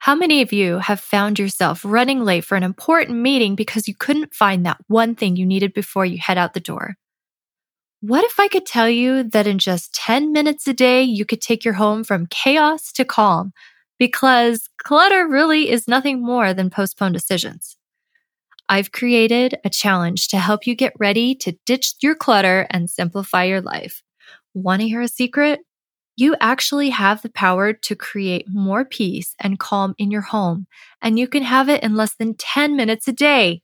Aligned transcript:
How 0.00 0.14
many 0.14 0.40
of 0.40 0.50
you 0.50 0.78
have 0.78 0.98
found 0.98 1.38
yourself 1.38 1.84
running 1.84 2.24
late 2.24 2.42
for 2.42 2.56
an 2.56 2.62
important 2.62 3.18
meeting 3.18 3.54
because 3.54 3.86
you 3.86 3.94
couldn't 3.94 4.34
find 4.34 4.64
that 4.64 4.78
one 4.86 5.14
thing 5.14 5.36
you 5.36 5.44
needed 5.44 5.74
before 5.74 6.06
you 6.06 6.16
head 6.18 6.38
out 6.38 6.54
the 6.54 6.60
door? 6.60 6.96
What 8.00 8.24
if 8.24 8.40
I 8.40 8.48
could 8.48 8.64
tell 8.64 8.88
you 8.88 9.24
that 9.24 9.46
in 9.46 9.58
just 9.58 9.94
10 9.94 10.32
minutes 10.32 10.66
a 10.66 10.72
day, 10.72 11.02
you 11.02 11.26
could 11.26 11.42
take 11.42 11.66
your 11.66 11.74
home 11.74 12.02
from 12.02 12.28
chaos 12.30 12.92
to 12.92 13.04
calm? 13.04 13.52
Because 13.98 14.70
clutter 14.82 15.28
really 15.28 15.68
is 15.68 15.86
nothing 15.86 16.24
more 16.24 16.54
than 16.54 16.70
postponed 16.70 17.12
decisions. 17.12 17.76
I've 18.70 18.92
created 18.92 19.56
a 19.66 19.68
challenge 19.68 20.28
to 20.28 20.38
help 20.38 20.66
you 20.66 20.74
get 20.74 20.94
ready 20.98 21.34
to 21.34 21.58
ditch 21.66 21.92
your 22.00 22.14
clutter 22.14 22.66
and 22.70 22.88
simplify 22.88 23.44
your 23.44 23.60
life. 23.60 24.02
Want 24.54 24.80
to 24.80 24.88
hear 24.88 25.02
a 25.02 25.08
secret? 25.08 25.60
You 26.20 26.36
actually 26.38 26.90
have 26.90 27.22
the 27.22 27.30
power 27.30 27.72
to 27.72 27.96
create 27.96 28.44
more 28.46 28.84
peace 28.84 29.34
and 29.40 29.58
calm 29.58 29.94
in 29.96 30.10
your 30.10 30.20
home, 30.20 30.66
and 31.00 31.18
you 31.18 31.26
can 31.26 31.42
have 31.42 31.70
it 31.70 31.82
in 31.82 31.96
less 31.96 32.14
than 32.14 32.34
10 32.34 32.76
minutes 32.76 33.08
a 33.08 33.12
day. 33.12 33.62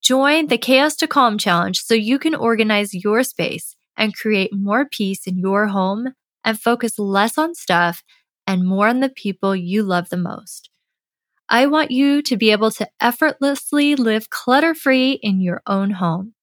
Join 0.00 0.46
the 0.46 0.58
Chaos 0.58 0.94
to 0.98 1.08
Calm 1.08 1.38
Challenge 1.38 1.80
so 1.80 1.94
you 1.94 2.20
can 2.20 2.36
organize 2.36 2.94
your 2.94 3.24
space 3.24 3.74
and 3.96 4.14
create 4.14 4.52
more 4.52 4.86
peace 4.88 5.26
in 5.26 5.38
your 5.38 5.66
home 5.66 6.14
and 6.44 6.56
focus 6.56 7.00
less 7.00 7.36
on 7.36 7.52
stuff 7.52 8.04
and 8.46 8.64
more 8.64 8.86
on 8.86 9.00
the 9.00 9.08
people 9.08 9.56
you 9.56 9.82
love 9.82 10.08
the 10.08 10.16
most. 10.16 10.70
I 11.48 11.66
want 11.66 11.90
you 11.90 12.22
to 12.22 12.36
be 12.36 12.52
able 12.52 12.70
to 12.70 12.88
effortlessly 13.00 13.96
live 13.96 14.30
clutter 14.30 14.72
free 14.72 15.18
in 15.20 15.40
your 15.40 15.62
own 15.66 15.90
home. 15.90 16.34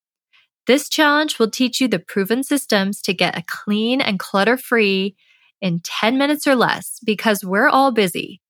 This 0.68 0.90
challenge 0.90 1.40
will 1.40 1.50
teach 1.50 1.80
you 1.80 1.88
the 1.88 1.98
proven 1.98 2.44
systems 2.44 3.02
to 3.04 3.14
get 3.14 3.38
a 3.38 3.44
clean 3.48 4.02
and 4.02 4.20
clutter 4.20 4.58
free 4.58 5.16
in 5.62 5.82
10 5.84 6.18
minutes 6.18 6.48
or 6.48 6.56
less 6.56 7.00
because 7.06 7.44
we're 7.44 7.68
all 7.68 7.92
busy. 7.92 8.42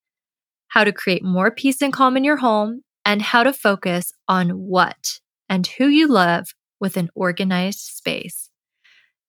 How 0.70 0.84
to 0.84 0.92
create 0.92 1.24
more 1.24 1.52
peace 1.52 1.82
and 1.82 1.92
calm 1.92 2.16
in 2.16 2.24
your 2.24 2.38
home 2.38 2.82
and 3.06 3.22
how 3.22 3.44
to 3.44 3.54
focus 3.54 4.14
on 4.28 4.50
what 4.50 5.20
and 5.48 5.66
who 5.66 5.88
you 5.88 6.08
love 6.08 6.50
with 6.80 6.96
an 6.96 7.10
organized 7.16 7.80
space. 7.80 8.50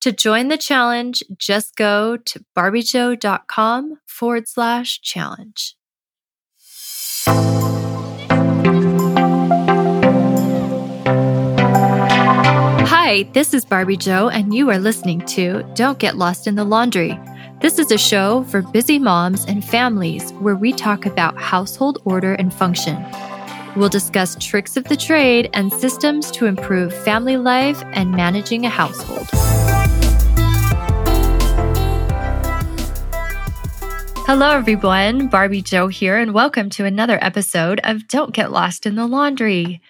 To 0.03 0.13
join 0.13 0.49
the 0.49 0.57
challenge, 0.57 1.23
just 1.37 1.77
go 1.77 2.17
to 2.17 2.45
barbiejo.com 2.57 3.97
forward 4.07 4.49
slash 4.49 5.01
challenge. 5.03 5.77
Hi, 12.87 13.25
this 13.35 13.53
is 13.53 13.65
Barbie 13.65 13.97
Jo, 13.97 14.29
and 14.29 14.55
you 14.55 14.71
are 14.71 14.79
listening 14.79 15.21
to 15.27 15.65
Don't 15.75 15.99
Get 15.99 16.17
Lost 16.17 16.47
in 16.47 16.55
the 16.55 16.65
Laundry 16.65 17.19
this 17.61 17.79
is 17.79 17.91
a 17.93 17.99
show 17.99 18.43
for 18.45 18.63
busy 18.63 18.99
moms 18.99 19.45
and 19.45 19.63
families 19.63 20.33
where 20.35 20.57
we 20.57 20.73
talk 20.73 21.05
about 21.05 21.39
household 21.39 21.99
order 22.07 22.33
and 22.33 22.55
function. 22.55 22.97
We'll 23.77 23.91
discuss 23.91 24.35
tricks 24.41 24.79
of 24.79 24.85
the 24.85 24.97
trade 24.97 25.51
and 25.53 25.71
systems 25.71 26.31
to 26.33 26.47
improve 26.47 26.95
family 26.95 27.37
life 27.37 27.83
and 27.93 28.13
managing 28.13 28.65
a 28.65 28.71
household. 28.71 29.29
Hello, 34.27 34.53
everyone. 34.53 35.29
Barbie 35.29 35.61
Jo 35.61 35.89
here, 35.89 36.17
and 36.17 36.33
welcome 36.33 36.71
to 36.71 36.87
another 36.87 37.19
episode 37.21 37.79
of 37.85 38.09
Don't 38.09 38.33
Get 38.33 38.53
Lost 38.53 38.87
in 38.87 38.95
the 38.95 39.07
Laundry. 39.07 39.83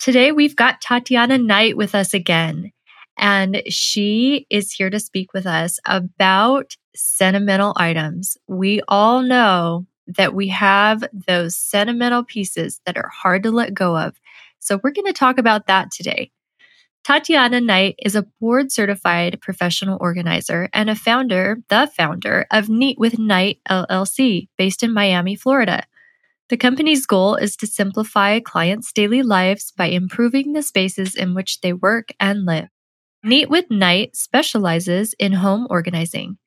Today, 0.00 0.32
we've 0.32 0.56
got 0.56 0.80
Tatiana 0.80 1.38
Knight 1.38 1.76
with 1.76 1.94
us 1.94 2.12
again, 2.12 2.72
and 3.16 3.62
she 3.68 4.48
is 4.50 4.72
here 4.72 4.90
to 4.90 4.98
speak 4.98 5.32
with 5.32 5.46
us 5.46 5.78
about 5.86 6.74
sentimental 6.94 7.72
items. 7.76 8.36
We 8.46 8.80
all 8.88 9.22
know 9.22 9.86
that 10.06 10.34
we 10.34 10.48
have 10.48 11.04
those 11.26 11.56
sentimental 11.56 12.24
pieces 12.24 12.80
that 12.86 12.96
are 12.96 13.08
hard 13.08 13.42
to 13.44 13.50
let 13.50 13.74
go 13.74 13.96
of. 13.96 14.14
So 14.58 14.80
we're 14.82 14.92
going 14.92 15.06
to 15.06 15.12
talk 15.12 15.38
about 15.38 15.66
that 15.66 15.90
today. 15.90 16.30
Tatiana 17.04 17.60
Knight 17.60 17.96
is 18.02 18.16
a 18.16 18.26
board 18.40 18.72
certified 18.72 19.38
professional 19.42 19.98
organizer 20.00 20.70
and 20.72 20.88
a 20.88 20.94
founder, 20.94 21.58
the 21.68 21.90
founder 21.94 22.46
of 22.50 22.70
Neat 22.70 22.98
with 22.98 23.18
Knight 23.18 23.58
LLC, 23.68 24.48
based 24.56 24.82
in 24.82 24.94
Miami, 24.94 25.36
Florida. 25.36 25.84
The 26.48 26.56
company's 26.56 27.04
goal 27.04 27.36
is 27.36 27.56
to 27.56 27.66
simplify 27.66 28.40
clients' 28.40 28.92
daily 28.92 29.22
lives 29.22 29.70
by 29.70 29.86
improving 29.86 30.52
the 30.52 30.62
spaces 30.62 31.14
in 31.14 31.34
which 31.34 31.60
they 31.60 31.74
work 31.74 32.08
and 32.18 32.46
live. 32.46 32.68
Neat 33.22 33.50
with 33.50 33.70
Knight 33.70 34.16
specializes 34.16 35.14
in 35.18 35.32
home 35.32 35.66
organizing 35.68 36.38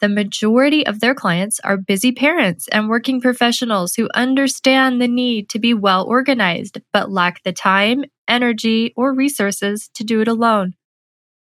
the 0.00 0.08
majority 0.08 0.86
of 0.86 1.00
their 1.00 1.14
clients 1.14 1.60
are 1.60 1.76
busy 1.76 2.12
parents 2.12 2.68
and 2.68 2.88
working 2.88 3.20
professionals 3.20 3.94
who 3.94 4.08
understand 4.14 5.00
the 5.00 5.08
need 5.08 5.48
to 5.50 5.58
be 5.58 5.74
well 5.74 6.04
organized, 6.06 6.80
but 6.92 7.10
lack 7.10 7.42
the 7.42 7.52
time, 7.52 8.04
energy, 8.26 8.92
or 8.96 9.14
resources 9.14 9.90
to 9.94 10.04
do 10.04 10.20
it 10.20 10.28
alone. 10.28 10.74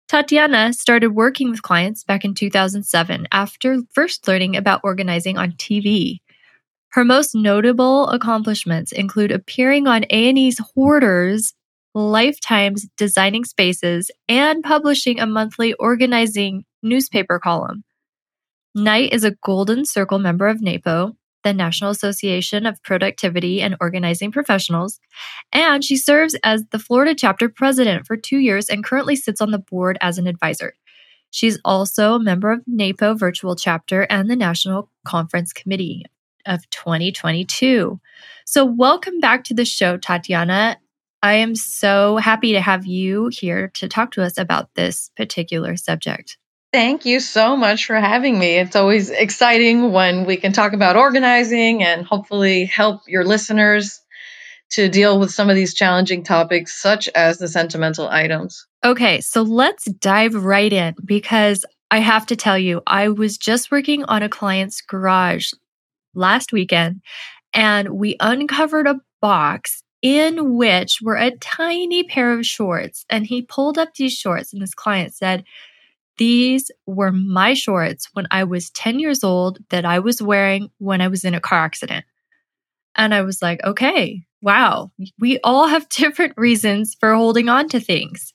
Tatiana 0.09 0.73
started 0.73 1.09
working 1.09 1.51
with 1.51 1.63
clients 1.63 2.05
back 2.05 2.25
in 2.25 2.35
2007 2.35 3.27
after 3.33 3.79
first 3.93 4.29
learning 4.29 4.57
about 4.57 4.81
organizing 4.85 5.37
on 5.37 5.53
TV. 5.53 6.19
Her 6.91 7.05
most 7.05 7.35
notable 7.35 8.09
accomplishments 8.09 8.93
include 8.93 9.33
appearing 9.33 9.89
on 9.89 10.05
A&E's 10.05 10.61
Hoarders, 10.75 11.55
Lifetime's 11.95 12.87
Designing 12.97 13.45
Spaces, 13.45 14.11
and 14.29 14.63
publishing 14.63 15.19
a 15.19 15.27
monthly 15.27 15.73
organizing 15.75 16.65
newspaper 16.83 17.41
column. 17.41 17.83
Knight 18.77 19.15
is 19.15 19.25
a 19.25 19.31
Golden 19.31 19.87
Circle 19.87 20.19
member 20.19 20.49
of 20.49 20.61
NAPO, 20.61 21.17
the 21.45 21.55
National 21.55 21.91
Association 21.91 22.67
of 22.67 22.83
Productivity 22.83 23.63
and 23.63 23.75
Organizing 23.81 24.31
Professionals, 24.31 25.01
and 25.51 25.83
she 25.83 25.97
serves 25.97 26.37
as 26.45 26.63
the 26.67 26.79
Florida 26.79 27.15
chapter 27.15 27.49
president 27.49 28.07
for 28.07 28.19
two 28.19 28.37
years 28.37 28.69
and 28.69 28.85
currently 28.85 29.17
sits 29.17 29.41
on 29.41 29.51
the 29.51 29.59
board 29.59 29.97
as 30.03 30.19
an 30.19 30.27
advisor. 30.27 30.75
She's 31.31 31.59
also 31.65 32.17
a 32.17 32.23
member 32.23 32.53
of 32.53 32.65
NAPO 32.67 33.15
Virtual 33.19 33.57
Chapter 33.57 34.03
and 34.11 34.29
the 34.29 34.37
National 34.37 34.91
Conference 35.07 35.55
Committee 35.55 36.05
of 36.45 36.69
2022. 36.69 37.99
So, 38.45 38.67
welcome 38.67 39.21
back 39.21 39.45
to 39.45 39.55
the 39.55 39.65
show, 39.65 39.97
Tatiana. 39.97 40.77
I 41.23 41.37
am 41.37 41.55
so 41.55 42.19
happy 42.19 42.53
to 42.53 42.61
have 42.61 42.85
you 42.85 43.29
here 43.33 43.69
to 43.69 43.89
talk 43.89 44.11
to 44.13 44.23
us 44.23 44.37
about 44.37 44.75
this 44.75 45.11
particular 45.17 45.79
subject. 45.79 46.37
Thank 46.77 47.07
you 47.07 47.21
so 47.21 47.57
much 47.57 47.87
for 47.87 47.95
having 47.95 48.39
me. 48.39 48.59
It's 48.59 48.77
always 48.77 49.09
exciting 49.09 49.93
when 49.93 50.27
we 50.27 50.37
can 50.37 50.53
talk 50.53 50.75
about 50.75 50.95
organizing 50.95 51.83
and 51.83 52.05
hopefully 52.05 52.67
help 52.67 53.01
your 53.09 53.25
listeners 53.25 54.03
to 54.73 54.91
deal 54.91 55.19
with 55.19 55.31
some 55.31 55.49
of 55.49 55.57
these 55.57 55.73
challenging 55.73 56.23
topics, 56.23 56.79
such 56.79 57.09
as 57.15 57.39
the 57.39 57.49
sentimental 57.49 58.07
items. 58.07 58.67
Okay, 58.85 59.23
so 59.23 59.41
let's 59.41 59.87
dive 59.87 60.35
right 60.35 60.71
in 60.71 60.95
because 61.03 61.65
I 61.91 62.01
have 62.01 62.27
to 62.27 62.37
tell 62.37 62.59
you, 62.59 62.83
I 62.87 63.09
was 63.09 63.39
just 63.39 63.71
working 63.71 64.05
on 64.05 64.23
a 64.23 64.29
client's 64.29 64.83
garage 64.83 65.53
last 66.15 66.53
weekend 66.53 67.01
and 67.55 67.89
we 67.89 68.17
uncovered 68.21 68.87
a 68.87 69.01
box 69.23 69.83
in 70.03 70.57
which 70.57 70.99
were 71.01 71.17
a 71.17 71.31
tiny 71.39 72.05
pair 72.05 72.39
of 72.39 72.45
shorts. 72.45 73.07
And 73.09 73.25
he 73.25 73.41
pulled 73.41 73.79
up 73.79 73.95
these 73.95 74.13
shorts, 74.13 74.53
and 74.53 74.61
this 74.61 74.75
client 74.75 75.15
said, 75.15 75.45
these 76.19 76.71
were 76.87 77.13
my 77.13 77.55
shorts 77.55 78.09
when 78.13 78.27
I 78.31 78.45
was 78.45 78.71
10 78.71 78.99
years 78.99 79.23
old 79.23 79.59
that 79.71 79.85
I 79.85 79.99
was 79.99 80.23
wearing 80.23 80.71
when 80.79 81.01
I 81.01 81.09
was 81.09 81.25
in 81.25 81.35
a 81.35 81.41
car 81.41 81.65
accident. 81.65 82.05
And 82.95 83.15
I 83.15 83.23
was 83.23 83.43
like, 83.43 83.63
okay, 83.63 84.23
wow, 84.41 84.91
we 85.19 85.39
all 85.41 85.67
have 85.67 85.89
different 85.91 86.35
reasons 86.37 86.97
for 86.99 87.15
holding 87.15 87.49
on 87.49 87.69
to 87.71 87.81
things. 87.81 88.33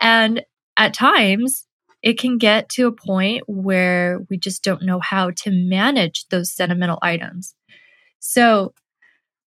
And 0.00 0.42
at 0.76 0.94
times, 0.94 1.66
it 2.02 2.18
can 2.18 2.38
get 2.38 2.68
to 2.70 2.86
a 2.86 2.92
point 2.92 3.42
where 3.46 4.20
we 4.30 4.38
just 4.38 4.62
don't 4.62 4.82
know 4.82 5.00
how 5.00 5.30
to 5.30 5.50
manage 5.50 6.26
those 6.28 6.52
sentimental 6.52 6.98
items. 7.02 7.54
So 8.20 8.72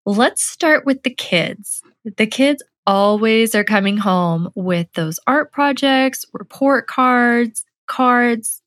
let's 0.06 0.44
start 0.44 0.86
with 0.86 1.04
the 1.04 1.14
kids. 1.14 1.82
The 2.18 2.28
kids 2.28 2.62
always 2.86 3.56
are 3.56 3.64
coming 3.64 3.98
home 3.98 4.50
with 4.56 4.92
those 4.94 5.20
art 5.28 5.52
projects, 5.54 6.26
report 6.34 6.88
cards, 6.88 7.64
cards, 7.92 8.62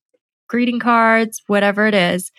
greeting 0.48 0.78
cards, 0.78 1.42
whatever 1.46 1.86
it 1.86 1.94
is. 1.94 2.30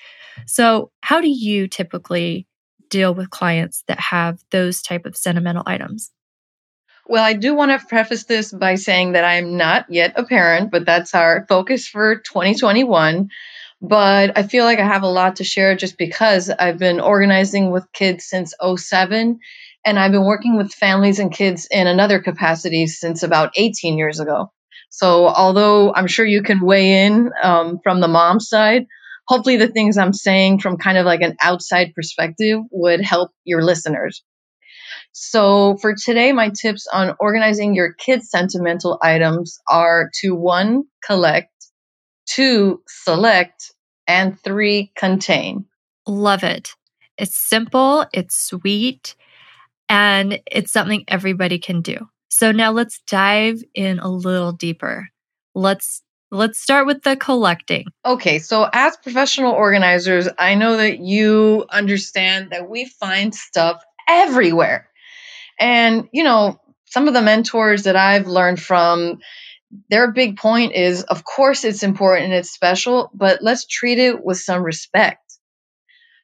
So, 0.46 0.92
how 1.02 1.20
do 1.20 1.28
you 1.28 1.68
typically 1.68 2.48
deal 2.90 3.14
with 3.14 3.32
clients 3.32 3.84
that 3.88 4.00
have 4.00 4.40
those 4.52 4.82
type 4.82 5.06
of 5.06 5.18
sentimental 5.18 5.64
items? 5.66 6.12
Well, 7.08 7.24
I 7.24 7.34
do 7.34 7.56
want 7.56 7.72
to 7.72 7.88
preface 7.88 8.26
this 8.26 8.52
by 8.52 8.76
saying 8.76 9.14
that 9.14 9.24
I 9.24 9.36
am 9.36 9.58
not 9.58 9.86
yet 9.90 10.14
a 10.16 10.26
parent, 10.26 10.72
but 10.72 10.86
that's 10.86 11.16
our 11.16 11.46
focus 11.50 11.88
for 11.88 12.18
2021. 12.18 13.30
But 13.82 14.38
I 14.38 14.44
feel 14.44 14.64
like 14.64 14.80
I 14.80 14.86
have 14.86 15.04
a 15.04 15.08
lot 15.08 15.38
to 15.38 15.44
share 15.44 15.76
just 15.76 15.98
because 15.98 16.50
I've 16.50 16.78
been 16.78 17.00
organizing 17.00 17.72
with 17.72 17.92
kids 17.94 18.26
since 18.26 18.54
07 18.62 19.40
and 19.86 20.00
I've 20.00 20.12
been 20.12 20.26
working 20.26 20.58
with 20.58 20.74
families 20.74 21.20
and 21.20 21.32
kids 21.32 21.68
in 21.70 21.88
another 21.88 22.20
capacity 22.20 22.88
since 22.88 23.22
about 23.22 23.52
18 23.56 23.98
years 23.98 24.20
ago. 24.20 24.52
So 24.96 25.28
although 25.28 25.94
I'm 25.94 26.08
sure 26.08 26.26
you 26.26 26.42
can 26.42 26.62
weigh 26.62 27.06
in 27.06 27.30
um, 27.44 27.80
from 27.84 28.00
the 28.00 28.08
mom 28.08 28.40
side, 28.40 28.86
hopefully 29.28 29.58
the 29.58 29.68
things 29.68 29.98
I'm 29.98 30.14
saying 30.14 30.60
from 30.60 30.78
kind 30.78 30.98
of 30.98 31.06
like 31.06 31.20
an 31.20 31.36
outside 31.42 31.92
perspective 31.94 32.62
would 32.72 33.02
help 33.02 33.32
your 33.44 33.62
listeners. 33.62 34.24
So 35.12 35.76
for 35.82 35.96
today, 35.96 36.32
my 36.32 36.50
tips 36.50 36.88
on 36.88 37.14
organizing 37.20 37.76
your 37.76 37.92
kids' 37.92 38.30
sentimental 38.30 38.98
items 39.02 39.60
are 39.70 40.12
to 40.22 40.34
one, 40.34 40.86
collect, 41.06 41.52
two, 42.26 42.82
select, 42.88 43.74
and 44.08 44.40
three, 44.40 44.94
contain. 44.96 45.66
Love 46.08 46.46
it. 46.46 46.70
It's 47.18 47.36
simple, 47.36 48.06
it's 48.14 48.42
sweet, 48.42 49.16
and 49.90 50.40
it's 50.50 50.72
something 50.72 51.04
everybody 51.10 51.60
can 51.60 51.82
do. 51.82 52.08
So 52.36 52.52
now 52.52 52.72
let's 52.72 53.00
dive 53.08 53.64
in 53.74 54.00
a 54.00 54.10
little 54.10 54.52
deeper. 54.52 55.08
Let's 55.54 56.02
let's 56.32 56.60
start 56.60 56.86
with 56.86 57.02
the 57.02 57.16
collecting. 57.16 57.86
Okay, 58.06 58.40
so 58.40 58.68
as 58.74 58.98
professional 58.98 59.54
organizers, 59.54 60.28
I 60.38 60.56
know 60.56 60.76
that 60.76 61.00
you 61.00 61.66
understand 61.70 62.50
that 62.52 62.70
we 62.70 62.90
find 63.00 63.34
stuff 63.34 63.82
everywhere. 64.10 64.90
And, 65.62 66.10
you 66.12 66.26
know, 66.26 66.60
some 66.88 67.08
of 67.08 67.14
the 67.14 67.22
mentors 67.22 67.84
that 67.84 67.96
I've 67.96 68.28
learned 68.28 68.62
from, 68.62 69.20
their 69.90 70.12
big 70.12 70.36
point 70.36 70.74
is 70.74 71.04
of 71.04 71.24
course 71.24 71.64
it's 71.64 71.84
important 71.84 72.26
and 72.26 72.34
it's 72.34 72.52
special, 72.52 73.12
but 73.14 73.44
let's 73.44 73.66
treat 73.66 73.98
it 73.98 74.22
with 74.22 74.40
some 74.40 74.62
respect. 74.62 75.25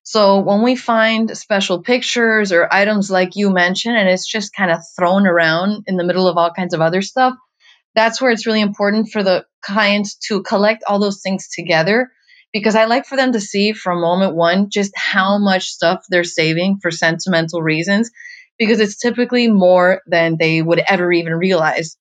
So 0.04 0.40
when 0.40 0.64
we 0.64 0.76
find 0.76 1.36
special 1.38 1.84
pictures 1.84 2.52
or 2.52 2.74
items 2.74 3.12
like 3.12 3.36
you 3.36 3.52
mentioned, 3.52 3.98
and 3.98 4.10
it's 4.10 4.28
just 4.28 4.56
kind 4.56 4.72
of 4.72 4.80
thrown 4.98 5.28
around 5.28 5.84
in 5.88 5.98
the 5.98 6.04
middle 6.04 6.28
of 6.28 6.38
all 6.38 6.52
kinds 6.52 6.74
of 6.74 6.82
other 6.82 7.02
stuff, 7.02 7.36
that's 7.94 8.22
where 8.22 8.32
it's 8.32 8.46
really 8.46 8.62
important 8.62 9.10
for 9.10 9.24
the 9.24 9.46
client 9.62 10.08
to 10.28 10.42
collect 10.42 10.84
all 10.88 11.00
those 11.00 11.22
things 11.22 11.50
together 11.50 12.10
because 12.54 12.76
I 12.76 12.86
like 12.86 13.06
for 13.06 13.16
them 13.16 13.32
to 13.34 13.40
see 13.40 13.74
from 13.74 14.02
moment 14.02 14.36
one 14.36 14.70
just 14.70 14.92
how 14.96 15.38
much 15.38 15.68
stuff 15.68 16.04
they're 16.10 16.24
saving 16.24 16.80
for 16.82 16.92
sentimental 16.92 17.62
reasons 17.62 18.10
because 18.58 18.80
it's 18.80 18.98
typically 18.98 19.48
more 19.48 20.02
than 20.08 20.38
they 20.38 20.62
would 20.62 20.82
ever 20.88 21.12
even 21.12 21.34
realize. 21.34 21.98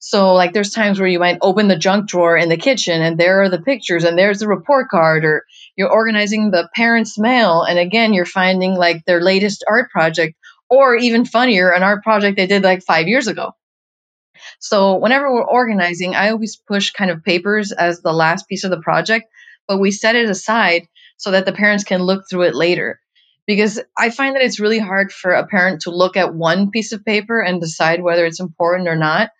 So, 0.00 0.34
like, 0.34 0.52
there's 0.52 0.70
times 0.70 1.00
where 1.00 1.08
you 1.08 1.18
might 1.18 1.38
open 1.42 1.66
the 1.66 1.76
junk 1.76 2.08
drawer 2.08 2.36
in 2.36 2.48
the 2.48 2.56
kitchen 2.56 3.02
and 3.02 3.18
there 3.18 3.42
are 3.42 3.48
the 3.48 3.60
pictures 3.60 4.04
and 4.04 4.16
there's 4.16 4.38
the 4.38 4.46
report 4.46 4.88
card, 4.88 5.24
or 5.24 5.44
you're 5.76 5.92
organizing 5.92 6.50
the 6.50 6.68
parents' 6.74 7.18
mail. 7.18 7.62
And 7.62 7.78
again, 7.78 8.14
you're 8.14 8.24
finding 8.24 8.74
like 8.74 9.04
their 9.04 9.20
latest 9.20 9.64
art 9.68 9.90
project, 9.90 10.36
or 10.70 10.94
even 10.94 11.24
funnier, 11.24 11.70
an 11.70 11.82
art 11.82 12.04
project 12.04 12.36
they 12.36 12.46
did 12.46 12.62
like 12.62 12.82
five 12.82 13.08
years 13.08 13.26
ago. 13.26 13.52
So 14.60 14.96
whenever 14.96 15.32
we're 15.32 15.44
organizing, 15.44 16.14
I 16.14 16.30
always 16.30 16.56
push 16.56 16.92
kind 16.92 17.10
of 17.10 17.24
papers 17.24 17.72
as 17.72 18.00
the 18.00 18.12
last 18.12 18.48
piece 18.48 18.64
of 18.64 18.70
the 18.70 18.80
project, 18.80 19.26
but 19.66 19.78
we 19.78 19.90
set 19.90 20.14
it 20.14 20.30
aside 20.30 20.86
so 21.16 21.32
that 21.32 21.44
the 21.44 21.52
parents 21.52 21.84
can 21.84 22.02
look 22.02 22.24
through 22.30 22.42
it 22.42 22.54
later. 22.54 23.00
Because 23.46 23.80
I 23.96 24.10
find 24.10 24.36
that 24.36 24.42
it's 24.42 24.60
really 24.60 24.78
hard 24.78 25.10
for 25.10 25.32
a 25.32 25.46
parent 25.46 25.82
to 25.82 25.90
look 25.90 26.16
at 26.16 26.34
one 26.34 26.70
piece 26.70 26.92
of 26.92 27.04
paper 27.04 27.40
and 27.40 27.60
decide 27.60 28.02
whether 28.02 28.26
it's 28.26 28.40
important 28.40 28.88
or 28.88 28.96
not. 28.96 29.30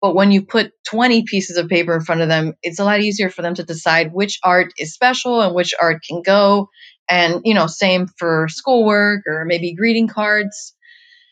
But 0.00 0.14
when 0.14 0.30
you 0.30 0.42
put 0.42 0.72
20 0.88 1.24
pieces 1.24 1.56
of 1.56 1.68
paper 1.68 1.94
in 1.94 2.02
front 2.02 2.20
of 2.20 2.28
them, 2.28 2.54
it's 2.62 2.78
a 2.78 2.84
lot 2.84 3.00
easier 3.00 3.30
for 3.30 3.42
them 3.42 3.54
to 3.54 3.64
decide 3.64 4.12
which 4.12 4.38
art 4.44 4.72
is 4.78 4.94
special 4.94 5.40
and 5.40 5.54
which 5.54 5.74
art 5.80 6.02
can 6.06 6.22
go. 6.22 6.68
And, 7.10 7.42
you 7.44 7.54
know, 7.54 7.66
same 7.66 8.06
for 8.18 8.46
schoolwork 8.48 9.22
or 9.26 9.44
maybe 9.44 9.74
greeting 9.74 10.08
cards. 10.08 10.74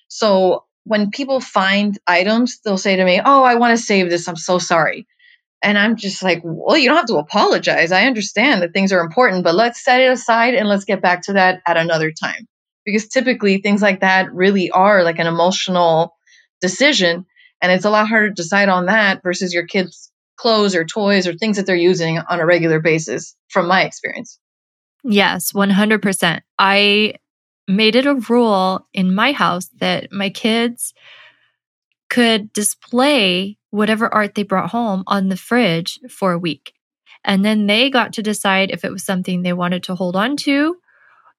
So 0.09 0.65
when 0.85 1.11
people 1.11 1.41
find 1.41 1.99
items, 2.07 2.61
they'll 2.65 2.79
say 2.79 2.97
to 2.97 3.05
me, 3.05 3.21
Oh, 3.25 3.43
I 3.43 3.57
want 3.57 3.77
to 3.77 3.85
save 3.85 4.11
this. 4.11 4.29
I'm 4.29 4.37
so 4.37 4.59
sorry. 4.59 5.07
And 5.63 5.79
I'm 5.79 5.97
just 5.97 6.23
like, 6.23 6.41
Well, 6.45 6.79
you 6.79 6.89
don't 6.89 6.97
have 6.97 7.07
to 7.07 7.17
apologize. 7.17 7.93
I 7.93 8.07
understand 8.07 8.63
that 8.63 8.73
things 8.73 8.93
are 8.93 9.01
important, 9.01 9.45
but 9.45 9.55
let's 9.55 9.85
set 9.85 10.01
it 10.01 10.11
aside 10.11 10.55
and 10.55 10.69
let's 10.69 10.85
get 10.85 11.03
back 11.03 11.23
to 11.23 11.35
that 11.35 11.61
at 11.67 11.77
another 11.77 12.13
time. 12.13 12.47
Because 12.85 13.09
typically 13.09 13.59
things 13.59 13.83
like 13.83 14.01
that 14.01 14.33
really 14.33 14.71
are 14.71 15.03
like 15.03 15.19
an 15.19 15.27
emotional 15.27 16.17
decision. 16.61 17.27
And 17.63 17.73
it's 17.73 17.85
a 17.85 17.91
lot 17.91 18.09
harder 18.09 18.29
to 18.29 18.35
decide 18.35 18.69
on 18.69 18.87
that 18.87 19.23
versus 19.23 19.55
your 19.55 19.67
kids' 19.67 20.13
clothes 20.37 20.75
or 20.75 20.85
toys 20.85 21.27
or 21.27 21.35
things 21.35 21.57
that 21.57 21.67
they're 21.67 21.77
using 21.77 22.19
on 22.19 22.41
a 22.41 22.47
regular 22.47 22.81
basis, 22.81 23.35
from 23.49 23.67
my 23.67 23.85
experience. 23.85 24.39
Yes, 25.03 25.53
100%. 25.53 26.41
I 26.59 27.15
made 27.69 27.97
it 27.97 28.07
a 28.07 28.15
rule 28.15 28.87
in 28.93 29.15
my 29.15 29.33
house 29.33 29.69
that 29.79 30.13
my 30.13 30.31
kids 30.31 30.93
could 32.09 32.53
display 32.53 33.59
whatever 33.71 34.13
art 34.13 34.35
they 34.35 34.43
brought 34.43 34.71
home 34.71 35.03
on 35.07 35.29
the 35.29 35.37
fridge 35.37 35.99
for 36.09 36.33
a 36.33 36.39
week. 36.39 36.73
And 37.25 37.45
then 37.45 37.67
they 37.67 37.91
got 37.91 38.13
to 38.15 38.23
decide 38.23 38.71
if 38.71 38.85
it 38.85 38.93
was 38.93 39.05
something 39.05 39.43
they 39.43 39.53
wanted 39.53 39.83
to 39.85 39.95
hold 39.95 40.15
on 40.15 40.37
to 40.39 40.77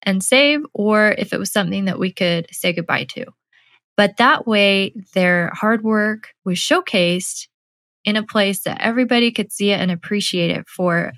and 0.03 0.23
save 0.23 0.61
or 0.73 1.15
if 1.17 1.31
it 1.33 1.39
was 1.39 1.51
something 1.51 1.85
that 1.85 1.99
we 1.99 2.11
could 2.11 2.47
say 2.51 2.73
goodbye 2.73 3.05
to. 3.05 3.25
But 3.97 4.17
that 4.17 4.47
way, 4.47 4.93
their 5.13 5.51
hard 5.53 5.83
work 5.83 6.29
was 6.45 6.59
showcased 6.59 7.47
in 8.05 8.15
a 8.15 8.23
place 8.23 8.61
that 8.61 8.79
everybody 8.79 9.31
could 9.31 9.51
see 9.51 9.71
it 9.71 9.81
and 9.81 9.91
appreciate 9.91 10.51
it 10.51 10.67
for 10.69 11.11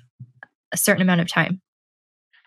a 0.72 0.76
certain 0.76 1.02
amount 1.02 1.20
of 1.20 1.28
time. 1.28 1.60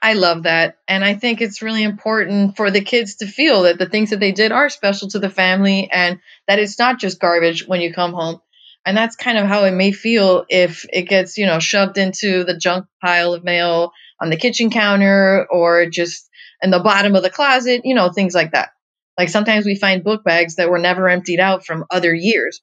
I 0.01 0.13
love 0.13 0.43
that. 0.43 0.79
And 0.85 1.05
I 1.05 1.13
think 1.13 1.39
it's 1.39 1.61
really 1.61 1.83
important 1.83 2.57
for 2.57 2.69
the 2.69 2.81
kids 2.81 3.15
to 3.17 3.25
feel 3.25 3.63
that 3.63 3.79
the 3.79 3.87
things 3.87 4.09
that 4.09 4.19
they 4.19 4.33
did 4.33 4.51
are 4.51 4.67
special 4.69 5.07
to 5.09 5.19
the 5.19 5.29
family 5.29 5.89
and 5.89 6.19
that 6.47 6.59
it's 6.59 6.77
not 6.77 6.99
just 6.99 7.21
garbage 7.21 7.65
when 7.65 7.79
you 7.79 7.93
come 7.93 8.11
home. 8.11 8.41
And 8.85 8.97
that's 8.97 9.15
kind 9.15 9.37
of 9.37 9.47
how 9.47 9.63
it 9.63 9.71
may 9.71 9.93
feel 9.93 10.45
if 10.49 10.85
it 10.91 11.03
gets, 11.03 11.37
you 11.37 11.45
know, 11.45 11.59
shoved 11.59 11.97
into 11.97 12.43
the 12.43 12.57
junk 12.57 12.85
pile 13.01 13.33
of 13.33 13.45
mail 13.45 13.93
on 14.19 14.29
the 14.29 14.35
kitchen 14.35 14.69
counter 14.69 15.47
or 15.49 15.85
just 15.85 16.29
in 16.61 16.69
the 16.69 16.79
bottom 16.79 17.15
of 17.15 17.23
the 17.23 17.29
closet, 17.29 17.83
you 17.85 17.95
know, 17.95 18.09
things 18.09 18.35
like 18.35 18.51
that. 18.51 18.71
Like 19.17 19.29
sometimes 19.29 19.65
we 19.65 19.75
find 19.75 20.03
book 20.03 20.23
bags 20.23 20.55
that 20.55 20.69
were 20.69 20.79
never 20.79 21.09
emptied 21.09 21.39
out 21.39 21.65
from 21.65 21.85
other 21.91 22.13
years. 22.13 22.61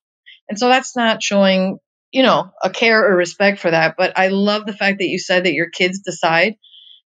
And 0.48 0.58
so 0.58 0.68
that's 0.68 0.96
not 0.96 1.22
showing, 1.22 1.78
you 2.10 2.22
know, 2.22 2.50
a 2.62 2.70
care 2.70 3.06
or 3.06 3.16
respect 3.16 3.60
for 3.60 3.70
that. 3.70 3.94
But 3.96 4.18
I 4.18 4.28
love 4.28 4.66
the 4.66 4.72
fact 4.72 4.98
that 4.98 5.08
you 5.08 5.18
said 5.18 5.44
that 5.44 5.54
your 5.54 5.70
kids 5.70 6.00
decide 6.00 6.56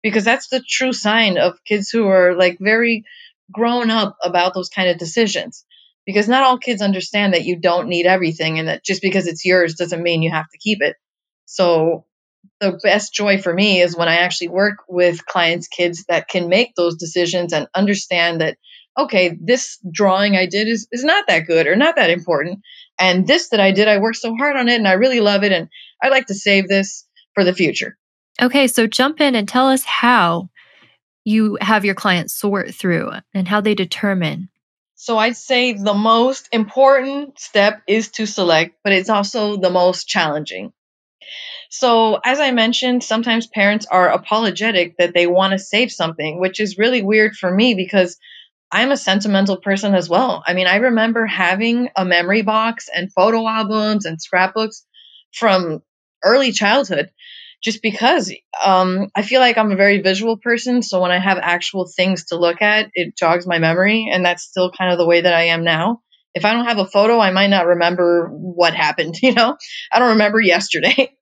because 0.03 0.23
that's 0.23 0.49
the 0.49 0.63
true 0.67 0.93
sign 0.93 1.37
of 1.37 1.63
kids 1.65 1.89
who 1.89 2.07
are 2.07 2.35
like 2.35 2.57
very 2.59 3.03
grown 3.51 3.89
up 3.89 4.17
about 4.23 4.53
those 4.53 4.69
kind 4.69 4.89
of 4.89 4.97
decisions 4.97 5.65
because 6.05 6.27
not 6.27 6.43
all 6.43 6.57
kids 6.57 6.81
understand 6.81 7.33
that 7.33 7.45
you 7.45 7.59
don't 7.59 7.87
need 7.87 8.05
everything 8.05 8.59
and 8.59 8.67
that 8.67 8.83
just 8.83 9.01
because 9.01 9.27
it's 9.27 9.45
yours 9.45 9.75
doesn't 9.75 10.01
mean 10.03 10.21
you 10.21 10.31
have 10.31 10.49
to 10.49 10.57
keep 10.57 10.81
it 10.81 10.95
so 11.45 12.05
the 12.59 12.79
best 12.83 13.13
joy 13.13 13.37
for 13.37 13.53
me 13.53 13.81
is 13.81 13.95
when 13.95 14.07
i 14.07 14.17
actually 14.17 14.47
work 14.47 14.77
with 14.87 15.25
clients 15.25 15.67
kids 15.67 16.05
that 16.07 16.29
can 16.29 16.49
make 16.49 16.73
those 16.75 16.95
decisions 16.95 17.53
and 17.53 17.67
understand 17.75 18.41
that 18.41 18.57
okay 19.03 19.37
this 19.41 19.77
drawing 19.91 20.35
i 20.35 20.45
did 20.45 20.67
is, 20.67 20.87
is 20.91 21.03
not 21.03 21.25
that 21.27 21.47
good 21.47 21.67
or 21.67 21.75
not 21.75 21.95
that 21.95 22.09
important 22.09 22.59
and 22.99 23.27
this 23.27 23.49
that 23.49 23.59
i 23.59 23.71
did 23.71 23.87
i 23.87 23.97
worked 23.97 24.17
so 24.17 24.35
hard 24.35 24.55
on 24.55 24.67
it 24.69 24.75
and 24.75 24.87
i 24.87 24.93
really 24.93 25.19
love 25.19 25.43
it 25.43 25.51
and 25.51 25.67
i'd 26.01 26.11
like 26.11 26.25
to 26.27 26.33
save 26.33 26.67
this 26.67 27.05
for 27.33 27.43
the 27.43 27.53
future 27.53 27.97
Okay, 28.41 28.67
so 28.67 28.87
jump 28.87 29.21
in 29.21 29.35
and 29.35 29.47
tell 29.47 29.67
us 29.67 29.83
how 29.83 30.49
you 31.23 31.57
have 31.61 31.85
your 31.85 31.95
clients 31.95 32.33
sort 32.33 32.73
through 32.73 33.11
and 33.33 33.47
how 33.47 33.61
they 33.61 33.75
determine. 33.75 34.49
So 34.95 35.17
I'd 35.17 35.37
say 35.37 35.73
the 35.73 35.93
most 35.93 36.47
important 36.51 37.39
step 37.39 37.81
is 37.87 38.09
to 38.11 38.25
select, 38.25 38.77
but 38.83 38.93
it's 38.93 39.09
also 39.09 39.57
the 39.57 39.69
most 39.69 40.07
challenging. 40.07 40.73
So, 41.69 42.19
as 42.25 42.39
I 42.39 42.51
mentioned, 42.51 43.03
sometimes 43.03 43.47
parents 43.47 43.85
are 43.85 44.09
apologetic 44.09 44.97
that 44.97 45.13
they 45.13 45.25
want 45.25 45.53
to 45.53 45.59
save 45.59 45.91
something, 45.91 46.39
which 46.39 46.59
is 46.59 46.77
really 46.77 47.01
weird 47.01 47.35
for 47.35 47.49
me 47.49 47.75
because 47.75 48.17
I'm 48.71 48.91
a 48.91 48.97
sentimental 48.97 49.57
person 49.57 49.95
as 49.95 50.09
well. 50.09 50.43
I 50.45 50.53
mean, 50.53 50.67
I 50.67 50.77
remember 50.77 51.25
having 51.25 51.89
a 51.95 52.05
memory 52.05 52.41
box 52.41 52.89
and 52.93 53.11
photo 53.11 53.47
albums 53.47 54.05
and 54.05 54.21
scrapbooks 54.21 54.85
from 55.33 55.81
early 56.23 56.51
childhood 56.51 57.11
just 57.61 57.81
because 57.81 58.33
um, 58.63 59.09
I 59.15 59.21
feel 59.21 59.39
like 59.39 59.57
I'm 59.57 59.71
a 59.71 59.75
very 59.75 60.01
visual 60.01 60.37
person. 60.37 60.81
So 60.81 61.01
when 61.01 61.11
I 61.11 61.19
have 61.19 61.37
actual 61.39 61.87
things 61.95 62.25
to 62.25 62.37
look 62.37 62.61
at, 62.61 62.89
it 62.93 63.15
jogs 63.15 63.45
my 63.45 63.59
memory. 63.59 64.09
And 64.11 64.25
that's 64.25 64.43
still 64.43 64.71
kind 64.71 64.91
of 64.91 64.97
the 64.97 65.05
way 65.05 65.21
that 65.21 65.33
I 65.33 65.43
am 65.43 65.63
now. 65.63 66.01
If 66.33 66.45
I 66.45 66.53
don't 66.53 66.65
have 66.65 66.79
a 66.79 66.85
photo, 66.87 67.19
I 67.19 67.31
might 67.31 67.47
not 67.49 67.67
remember 67.67 68.29
what 68.29 68.73
happened. 68.73 69.15
You 69.21 69.33
know, 69.33 69.57
I 69.91 69.99
don't 69.99 70.11
remember 70.11 70.39
yesterday. 70.39 71.13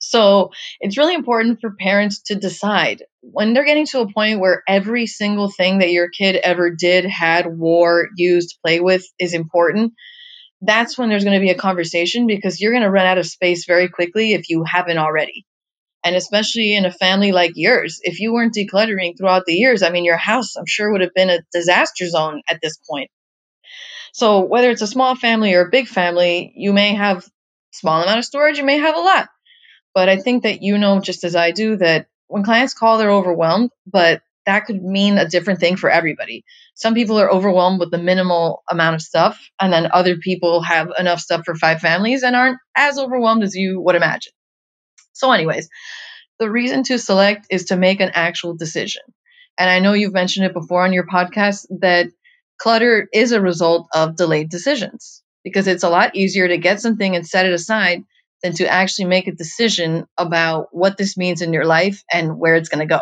So 0.00 0.50
it's 0.80 0.98
really 0.98 1.14
important 1.14 1.60
for 1.60 1.74
parents 1.78 2.22
to 2.22 2.34
decide 2.34 3.02
when 3.20 3.54
they're 3.54 3.64
getting 3.64 3.86
to 3.86 4.00
a 4.00 4.12
point 4.12 4.40
where 4.40 4.62
every 4.68 5.06
single 5.06 5.50
thing 5.50 5.78
that 5.78 5.92
your 5.92 6.08
kid 6.08 6.36
ever 6.36 6.70
did, 6.70 7.04
had, 7.04 7.46
wore, 7.46 8.08
used, 8.16 8.58
play 8.62 8.80
with 8.80 9.04
is 9.18 9.34
important 9.34 9.92
that's 10.66 10.96
when 10.96 11.08
there's 11.08 11.24
going 11.24 11.38
to 11.38 11.44
be 11.44 11.50
a 11.50 11.56
conversation 11.56 12.26
because 12.26 12.60
you're 12.60 12.72
going 12.72 12.82
to 12.82 12.90
run 12.90 13.06
out 13.06 13.18
of 13.18 13.26
space 13.26 13.66
very 13.66 13.88
quickly 13.88 14.32
if 14.32 14.48
you 14.48 14.64
haven't 14.64 14.98
already. 14.98 15.44
And 16.04 16.16
especially 16.16 16.74
in 16.74 16.84
a 16.84 16.92
family 16.92 17.32
like 17.32 17.52
yours, 17.54 18.00
if 18.02 18.20
you 18.20 18.32
weren't 18.32 18.54
decluttering 18.54 19.16
throughout 19.16 19.46
the 19.46 19.54
years, 19.54 19.82
I 19.82 19.90
mean, 19.90 20.04
your 20.04 20.18
house, 20.18 20.56
I'm 20.56 20.66
sure, 20.66 20.92
would 20.92 21.00
have 21.00 21.14
been 21.14 21.30
a 21.30 21.40
disaster 21.52 22.06
zone 22.08 22.42
at 22.48 22.60
this 22.62 22.78
point. 22.88 23.10
So 24.12 24.40
whether 24.40 24.70
it's 24.70 24.82
a 24.82 24.86
small 24.86 25.16
family 25.16 25.54
or 25.54 25.62
a 25.62 25.70
big 25.70 25.88
family, 25.88 26.52
you 26.56 26.72
may 26.72 26.94
have 26.94 27.26
small 27.72 28.02
amount 28.02 28.18
of 28.18 28.24
storage, 28.24 28.58
you 28.58 28.64
may 28.64 28.78
have 28.78 28.96
a 28.96 29.00
lot. 29.00 29.28
But 29.94 30.08
I 30.08 30.18
think 30.18 30.42
that 30.42 30.62
you 30.62 30.78
know 30.78 31.00
just 31.00 31.24
as 31.24 31.36
I 31.36 31.52
do 31.52 31.76
that 31.76 32.06
when 32.26 32.42
clients 32.42 32.74
call, 32.74 32.98
they're 32.98 33.10
overwhelmed, 33.10 33.70
but 33.86 34.22
that 34.46 34.66
could 34.66 34.82
mean 34.82 35.16
a 35.18 35.28
different 35.28 35.60
thing 35.60 35.76
for 35.76 35.88
everybody. 35.88 36.44
Some 36.74 36.94
people 36.94 37.18
are 37.18 37.30
overwhelmed 37.30 37.80
with 37.80 37.90
the 37.90 37.98
minimal 37.98 38.62
amount 38.70 38.96
of 38.96 39.02
stuff, 39.02 39.40
and 39.60 39.72
then 39.72 39.88
other 39.92 40.16
people 40.16 40.62
have 40.62 40.90
enough 40.98 41.20
stuff 41.20 41.44
for 41.44 41.54
five 41.54 41.80
families 41.80 42.22
and 42.22 42.36
aren't 42.36 42.58
as 42.76 42.98
overwhelmed 42.98 43.42
as 43.42 43.54
you 43.54 43.80
would 43.80 43.94
imagine. 43.94 44.32
So, 45.12 45.30
anyways, 45.32 45.68
the 46.38 46.50
reason 46.50 46.82
to 46.84 46.98
select 46.98 47.46
is 47.50 47.66
to 47.66 47.76
make 47.76 48.00
an 48.00 48.10
actual 48.14 48.56
decision. 48.56 49.02
And 49.56 49.70
I 49.70 49.78
know 49.78 49.92
you've 49.92 50.12
mentioned 50.12 50.46
it 50.46 50.52
before 50.52 50.84
on 50.84 50.92
your 50.92 51.06
podcast 51.06 51.66
that 51.80 52.08
clutter 52.58 53.08
is 53.12 53.32
a 53.32 53.40
result 53.40 53.86
of 53.94 54.16
delayed 54.16 54.50
decisions 54.50 55.22
because 55.44 55.68
it's 55.68 55.84
a 55.84 55.88
lot 55.88 56.16
easier 56.16 56.48
to 56.48 56.58
get 56.58 56.80
something 56.80 57.14
and 57.14 57.26
set 57.26 57.46
it 57.46 57.52
aside 57.52 58.02
than 58.44 58.52
to 58.52 58.70
actually 58.70 59.06
make 59.06 59.26
a 59.26 59.32
decision 59.32 60.06
about 60.18 60.68
what 60.70 60.98
this 60.98 61.16
means 61.16 61.40
in 61.40 61.54
your 61.54 61.64
life 61.64 62.04
and 62.12 62.38
where 62.38 62.56
it's 62.56 62.68
going 62.68 62.86
to 62.86 62.94
go. 62.94 63.00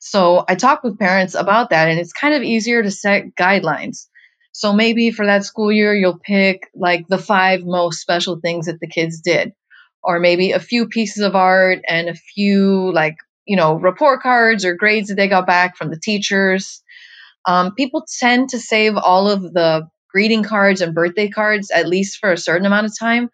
So 0.00 0.44
I 0.48 0.56
talk 0.56 0.82
with 0.82 0.98
parents 0.98 1.36
about 1.36 1.70
that, 1.70 1.88
and 1.88 2.00
it's 2.00 2.12
kind 2.12 2.34
of 2.34 2.42
easier 2.42 2.82
to 2.82 2.90
set 2.90 3.36
guidelines. 3.36 4.08
So 4.50 4.72
maybe 4.72 5.12
for 5.12 5.26
that 5.26 5.44
school 5.44 5.70
year, 5.70 5.94
you'll 5.94 6.18
pick 6.18 6.68
like 6.74 7.06
the 7.06 7.18
five 7.18 7.62
most 7.62 8.00
special 8.00 8.40
things 8.40 8.66
that 8.66 8.80
the 8.80 8.88
kids 8.88 9.20
did, 9.20 9.52
or 10.02 10.18
maybe 10.18 10.50
a 10.50 10.58
few 10.58 10.88
pieces 10.88 11.22
of 11.22 11.36
art 11.36 11.78
and 11.88 12.08
a 12.08 12.14
few 12.14 12.92
like, 12.92 13.14
you 13.46 13.56
know, 13.56 13.74
report 13.74 14.22
cards 14.22 14.64
or 14.64 14.74
grades 14.74 15.08
that 15.08 15.14
they 15.14 15.28
got 15.28 15.46
back 15.46 15.76
from 15.76 15.90
the 15.90 16.00
teachers. 16.00 16.82
Um, 17.46 17.76
people 17.76 18.04
tend 18.18 18.48
to 18.48 18.58
save 18.58 18.96
all 18.96 19.30
of 19.30 19.42
the 19.42 19.88
greeting 20.12 20.42
cards 20.42 20.80
and 20.80 20.96
birthday 20.96 21.28
cards 21.28 21.70
at 21.70 21.86
least 21.86 22.18
for 22.18 22.32
a 22.32 22.36
certain 22.36 22.66
amount 22.66 22.86
of 22.86 22.98
time. 22.98 23.30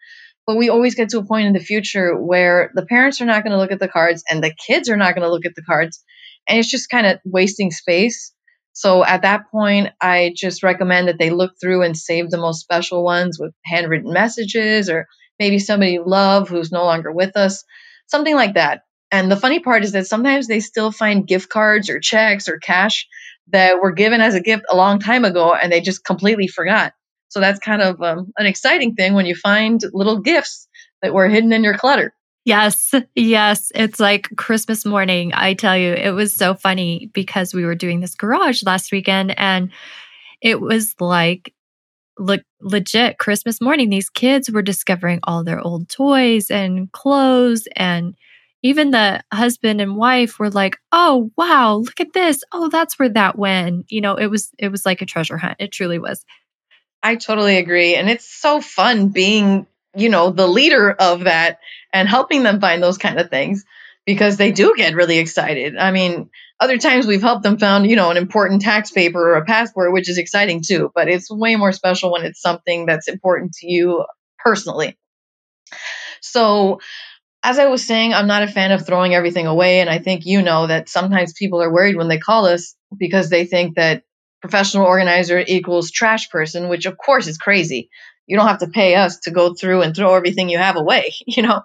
But 0.47 0.55
we 0.55 0.69
always 0.69 0.95
get 0.95 1.09
to 1.09 1.19
a 1.19 1.25
point 1.25 1.47
in 1.47 1.53
the 1.53 1.59
future 1.59 2.15
where 2.15 2.71
the 2.73 2.85
parents 2.85 3.19
are 3.21 3.25
not 3.25 3.43
going 3.43 3.51
to 3.51 3.59
look 3.59 3.73
at 3.73 3.79
the 3.79 3.89
cards 3.89 4.23
and 4.29 4.41
the 4.41 4.55
kids 4.65 4.89
are 4.89 4.97
not 4.97 5.13
going 5.13 5.25
to 5.25 5.31
look 5.31 5.45
at 5.45 5.55
the 5.55 5.61
cards 5.61 6.01
and 6.47 6.57
it's 6.57 6.71
just 6.71 6.89
kind 6.89 7.05
of 7.05 7.19
wasting 7.25 7.69
space. 7.69 8.33
So 8.71 9.03
at 9.03 9.23
that 9.23 9.51
point, 9.51 9.89
I 9.99 10.33
just 10.35 10.63
recommend 10.63 11.07
that 11.07 11.17
they 11.19 11.31
look 11.31 11.53
through 11.59 11.83
and 11.83 11.97
save 11.97 12.29
the 12.29 12.37
most 12.37 12.61
special 12.61 13.03
ones 13.03 13.37
with 13.39 13.53
handwritten 13.65 14.13
messages 14.13 14.89
or 14.89 15.07
maybe 15.39 15.59
somebody 15.59 15.93
you 15.93 16.03
love 16.05 16.47
who's 16.47 16.71
no 16.71 16.85
longer 16.85 17.11
with 17.11 17.35
us, 17.35 17.63
something 18.07 18.35
like 18.35 18.53
that. 18.53 18.83
And 19.11 19.31
the 19.31 19.37
funny 19.37 19.59
part 19.59 19.83
is 19.83 19.93
that 19.93 20.07
sometimes 20.07 20.47
they 20.47 20.59
still 20.59 20.91
find 20.91 21.27
gift 21.27 21.49
cards 21.49 21.89
or 21.89 21.99
checks 21.99 22.47
or 22.47 22.57
cash 22.57 23.07
that 23.47 23.81
were 23.81 23.91
given 23.91 24.21
as 24.21 24.35
a 24.35 24.41
gift 24.41 24.63
a 24.69 24.75
long 24.75 24.99
time 24.99 25.25
ago 25.25 25.53
and 25.53 25.71
they 25.71 25.81
just 25.81 26.05
completely 26.05 26.47
forgot. 26.47 26.93
So 27.29 27.39
that's 27.39 27.59
kind 27.59 27.81
of 27.81 28.01
um, 28.01 28.31
an 28.37 28.45
exciting 28.45 28.95
thing 28.95 29.13
when 29.13 29.25
you 29.25 29.35
find 29.35 29.81
little 29.93 30.19
gifts 30.19 30.67
that 31.01 31.13
were 31.13 31.27
hidden 31.27 31.53
in 31.53 31.63
your 31.63 31.77
clutter. 31.77 32.13
Yes, 32.45 32.93
yes. 33.15 33.71
It's 33.75 33.99
like 33.99 34.29
Christmas 34.37 34.85
morning. 34.85 35.33
I 35.33 35.53
tell 35.53 35.77
you, 35.77 35.91
it 35.93 36.11
was 36.11 36.33
so 36.33 36.53
funny 36.55 37.09
because 37.13 37.53
we 37.53 37.65
were 37.65 37.75
doing 37.75 37.99
this 37.99 38.15
garage 38.15 38.63
last 38.63 38.91
weekend 38.91 39.37
and 39.37 39.69
it 40.41 40.61
was 40.61 40.95
like 40.99 41.53
le- 42.17 42.39
legit 42.61 43.17
Christmas 43.17 43.59
morning. 43.59 43.89
These 43.89 44.09
kids 44.09 44.49
were 44.49 44.61
discovering 44.61 45.19
all 45.23 45.43
their 45.43 45.59
old 45.59 45.89
toys 45.89 46.49
and 46.49 46.91
clothes 46.91 47.67
and 47.75 48.15
even 48.63 48.91
the 48.91 49.21
husband 49.31 49.81
and 49.81 49.95
wife 49.95 50.39
were 50.39 50.49
like, 50.49 50.77
"Oh, 50.91 51.31
wow, 51.37 51.75
look 51.75 51.99
at 51.99 52.13
this. 52.13 52.41
Oh, 52.51 52.69
that's 52.69 52.97
where 52.97 53.09
that 53.09 53.37
went." 53.37 53.85
You 53.89 54.01
know, 54.01 54.15
it 54.15 54.27
was 54.27 54.49
it 54.57 54.69
was 54.69 54.85
like 54.85 55.01
a 55.01 55.05
treasure 55.05 55.37
hunt. 55.37 55.57
It 55.59 55.71
truly 55.71 55.99
was. 55.99 56.25
I 57.03 57.15
totally 57.15 57.57
agree. 57.57 57.95
And 57.95 58.09
it's 58.09 58.29
so 58.29 58.61
fun 58.61 59.09
being 59.09 59.67
you 59.97 60.09
know, 60.09 60.29
the 60.29 60.47
leader 60.47 60.91
of 60.91 61.23
that 61.23 61.59
and 61.91 62.07
helping 62.07 62.43
them 62.43 62.61
find 62.61 62.81
those 62.81 62.99
kind 62.99 63.19
of 63.19 63.29
things 63.29 63.65
because 64.05 64.37
they 64.37 64.51
do 64.51 64.73
get 64.77 64.93
really 64.93 65.17
excited. 65.17 65.75
I 65.75 65.91
mean, 65.91 66.29
other 66.59 66.77
times 66.77 67.07
we've 67.07 67.21
helped 67.21 67.43
them 67.43 67.57
found, 67.57 67.89
you 67.89 67.95
know, 67.95 68.11
an 68.11 68.17
important 68.17 68.61
tax 68.61 68.91
paper 68.91 69.19
or 69.19 69.35
a 69.35 69.45
passport, 69.45 69.91
which 69.93 70.07
is 70.07 70.19
exciting 70.19 70.61
too, 70.65 70.91
but 70.93 71.07
it's 71.07 71.31
way 71.31 71.55
more 71.55 71.71
special 71.71 72.11
when 72.11 72.23
it's 72.23 72.41
something 72.41 72.85
that's 72.85 73.07
important 73.07 73.53
to 73.53 73.67
you 73.67 74.05
personally. 74.37 74.97
So, 76.21 76.79
as 77.43 77.59
I 77.59 77.67
was 77.67 77.85
saying, 77.85 78.13
I'm 78.13 78.27
not 78.27 78.43
a 78.43 78.47
fan 78.47 78.71
of 78.71 78.85
throwing 78.85 79.13
everything 79.13 79.47
away. 79.47 79.79
And 79.79 79.89
I 79.89 79.99
think 79.99 80.25
you 80.25 80.41
know 80.41 80.67
that 80.67 80.89
sometimes 80.89 81.33
people 81.33 81.61
are 81.61 81.71
worried 81.71 81.95
when 81.95 82.07
they 82.07 82.17
call 82.17 82.45
us 82.45 82.75
because 82.97 83.29
they 83.29 83.45
think 83.45 83.75
that 83.75 84.03
professional 84.41 84.85
organizer 84.85 85.43
equals 85.45 85.91
trash 85.91 86.29
person, 86.29 86.69
which 86.69 86.85
of 86.85 86.97
course 86.97 87.27
is 87.27 87.37
crazy 87.37 87.89
you 88.27 88.35
don't 88.35 88.47
have 88.47 88.59
to 88.59 88.67
pay 88.67 88.95
us 88.95 89.19
to 89.19 89.31
go 89.31 89.53
through 89.53 89.81
and 89.81 89.95
throw 89.95 90.13
everything 90.13 90.49
you 90.49 90.57
have 90.57 90.75
away, 90.75 91.13
you 91.25 91.41
know? 91.41 91.61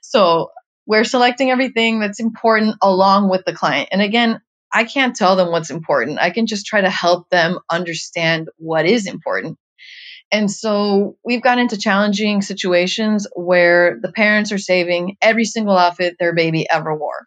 So 0.00 0.50
we're 0.86 1.04
selecting 1.04 1.50
everything 1.50 2.00
that's 2.00 2.20
important 2.20 2.76
along 2.80 3.28
with 3.28 3.44
the 3.44 3.52
client. 3.52 3.88
And 3.92 4.00
again, 4.00 4.40
I 4.72 4.84
can't 4.84 5.16
tell 5.16 5.36
them 5.36 5.50
what's 5.50 5.70
important. 5.70 6.18
I 6.20 6.30
can 6.30 6.46
just 6.46 6.66
try 6.66 6.80
to 6.80 6.90
help 6.90 7.28
them 7.28 7.58
understand 7.70 8.48
what 8.56 8.86
is 8.86 9.06
important. 9.06 9.58
And 10.32 10.50
so 10.50 11.16
we've 11.24 11.42
gotten 11.42 11.62
into 11.62 11.78
challenging 11.78 12.42
situations 12.42 13.28
where 13.34 13.98
the 14.00 14.10
parents 14.10 14.50
are 14.50 14.58
saving 14.58 15.16
every 15.22 15.44
single 15.44 15.76
outfit 15.76 16.16
their 16.18 16.34
baby 16.34 16.66
ever 16.68 16.94
wore. 16.96 17.26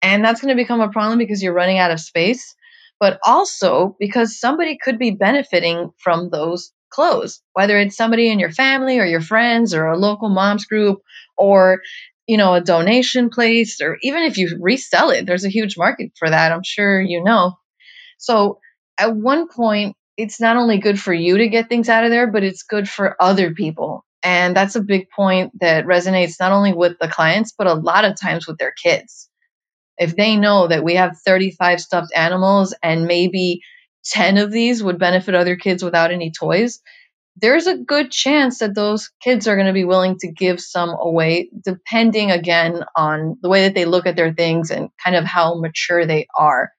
And 0.00 0.24
that's 0.24 0.40
going 0.40 0.54
to 0.54 0.62
become 0.62 0.80
a 0.80 0.90
problem 0.90 1.18
because 1.18 1.42
you're 1.42 1.54
running 1.54 1.78
out 1.78 1.90
of 1.90 2.00
space, 2.00 2.54
but 3.04 3.18
also 3.26 3.94
because 4.00 4.40
somebody 4.40 4.78
could 4.82 4.98
be 4.98 5.10
benefiting 5.10 5.90
from 6.02 6.30
those 6.30 6.72
clothes, 6.88 7.42
whether 7.52 7.76
it's 7.76 7.98
somebody 7.98 8.30
in 8.30 8.38
your 8.38 8.50
family 8.50 8.98
or 8.98 9.04
your 9.04 9.20
friends 9.20 9.74
or 9.74 9.88
a 9.88 9.98
local 9.98 10.30
moms 10.30 10.64
group 10.64 11.00
or 11.36 11.82
you 12.26 12.38
know 12.38 12.54
a 12.54 12.62
donation 12.62 13.28
place 13.28 13.82
or 13.82 13.98
even 14.00 14.22
if 14.22 14.38
you 14.38 14.58
resell 14.58 15.10
it 15.10 15.26
there's 15.26 15.44
a 15.44 15.50
huge 15.50 15.76
market 15.76 16.12
for 16.18 16.30
that 16.30 16.50
i'm 16.50 16.62
sure 16.64 16.98
you 16.98 17.22
know. 17.22 17.52
So 18.16 18.60
at 18.96 19.14
one 19.14 19.48
point 19.48 19.96
it's 20.16 20.40
not 20.40 20.56
only 20.56 20.78
good 20.78 20.98
for 20.98 21.12
you 21.12 21.36
to 21.36 21.48
get 21.50 21.68
things 21.68 21.90
out 21.90 22.04
of 22.04 22.10
there 22.10 22.32
but 22.32 22.42
it's 22.42 22.62
good 22.62 22.88
for 22.88 23.16
other 23.20 23.52
people. 23.52 24.06
And 24.22 24.56
that's 24.56 24.76
a 24.76 24.82
big 24.82 25.10
point 25.10 25.52
that 25.60 25.84
resonates 25.84 26.40
not 26.40 26.52
only 26.52 26.72
with 26.72 26.96
the 26.98 27.08
clients 27.08 27.52
but 27.52 27.66
a 27.66 27.74
lot 27.74 28.06
of 28.06 28.18
times 28.18 28.46
with 28.46 28.56
their 28.56 28.72
kids 28.72 29.28
if 29.98 30.16
they 30.16 30.36
know 30.36 30.68
that 30.68 30.84
we 30.84 30.94
have 30.94 31.18
35 31.24 31.80
stuffed 31.80 32.12
animals 32.14 32.74
and 32.82 33.06
maybe 33.06 33.60
10 34.06 34.38
of 34.38 34.50
these 34.50 34.82
would 34.82 34.98
benefit 34.98 35.34
other 35.34 35.56
kids 35.56 35.82
without 35.82 36.10
any 36.10 36.30
toys, 36.30 36.80
there's 37.36 37.66
a 37.66 37.76
good 37.76 38.10
chance 38.10 38.58
that 38.58 38.74
those 38.74 39.10
kids 39.20 39.48
are 39.48 39.56
going 39.56 39.66
to 39.66 39.72
be 39.72 39.84
willing 39.84 40.16
to 40.18 40.30
give 40.30 40.60
some 40.60 40.90
away, 40.90 41.50
depending 41.64 42.30
again 42.30 42.84
on 42.94 43.36
the 43.42 43.48
way 43.48 43.62
that 43.62 43.74
they 43.74 43.86
look 43.86 44.06
at 44.06 44.14
their 44.14 44.32
things 44.32 44.70
and 44.70 44.90
kind 45.02 45.16
of 45.16 45.24
how 45.24 45.58
mature 45.58 46.06
they 46.06 46.26
are. 46.38 46.70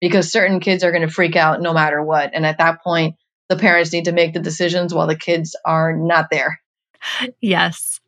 Because 0.00 0.32
certain 0.32 0.60
kids 0.60 0.82
are 0.82 0.90
going 0.90 1.06
to 1.06 1.14
freak 1.14 1.36
out 1.36 1.62
no 1.62 1.72
matter 1.72 2.02
what. 2.02 2.32
And 2.34 2.44
at 2.44 2.58
that 2.58 2.82
point, 2.82 3.14
the 3.48 3.56
parents 3.56 3.92
need 3.92 4.06
to 4.06 4.12
make 4.12 4.34
the 4.34 4.40
decisions 4.40 4.92
while 4.92 5.06
the 5.06 5.16
kids 5.16 5.56
are 5.64 5.96
not 5.96 6.28
there. 6.30 6.60
Yes. 7.40 8.00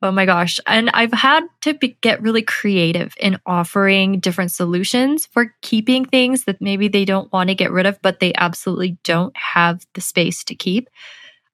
Oh 0.00 0.12
my 0.12 0.26
gosh. 0.26 0.60
And 0.66 0.90
I've 0.90 1.12
had 1.12 1.44
to 1.62 1.74
be, 1.74 1.96
get 2.00 2.22
really 2.22 2.42
creative 2.42 3.14
in 3.18 3.38
offering 3.46 4.20
different 4.20 4.52
solutions 4.52 5.26
for 5.26 5.52
keeping 5.60 6.04
things 6.04 6.44
that 6.44 6.60
maybe 6.60 6.86
they 6.86 7.04
don't 7.04 7.32
want 7.32 7.48
to 7.48 7.56
get 7.56 7.72
rid 7.72 7.84
of, 7.84 8.00
but 8.00 8.20
they 8.20 8.32
absolutely 8.36 8.96
don't 9.02 9.36
have 9.36 9.84
the 9.94 10.00
space 10.00 10.44
to 10.44 10.54
keep. 10.54 10.88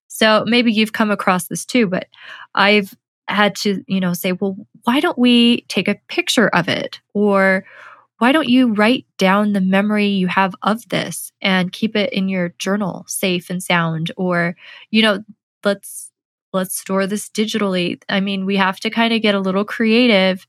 So 0.08 0.44
maybe 0.46 0.72
you've 0.72 0.92
come 0.92 1.10
across 1.10 1.48
this 1.48 1.64
too, 1.64 1.86
but 1.86 2.08
I've 2.54 2.92
had 3.28 3.56
to, 3.56 3.82
you 3.86 4.00
know, 4.00 4.12
say, 4.12 4.32
well, 4.32 4.56
why 4.84 5.00
don't 5.00 5.18
we 5.18 5.62
take 5.62 5.88
a 5.88 5.98
picture 6.08 6.48
of 6.48 6.68
it? 6.68 7.00
Or 7.14 7.64
why 8.18 8.32
don't 8.32 8.48
you 8.48 8.74
write 8.74 9.06
down 9.16 9.54
the 9.54 9.60
memory 9.62 10.06
you 10.06 10.26
have 10.26 10.54
of 10.62 10.86
this 10.90 11.32
and 11.40 11.72
keep 11.72 11.96
it 11.96 12.12
in 12.12 12.28
your 12.28 12.50
journal 12.58 13.06
safe 13.08 13.48
and 13.48 13.62
sound? 13.62 14.12
Or, 14.18 14.54
you 14.90 15.00
know, 15.00 15.24
let's 15.64 16.10
let's 16.54 16.78
store 16.78 17.06
this 17.06 17.28
digitally. 17.28 18.00
I 18.08 18.20
mean, 18.20 18.46
we 18.46 18.56
have 18.56 18.80
to 18.80 18.90
kind 18.90 19.12
of 19.12 19.20
get 19.20 19.34
a 19.34 19.40
little 19.40 19.64
creative 19.64 20.46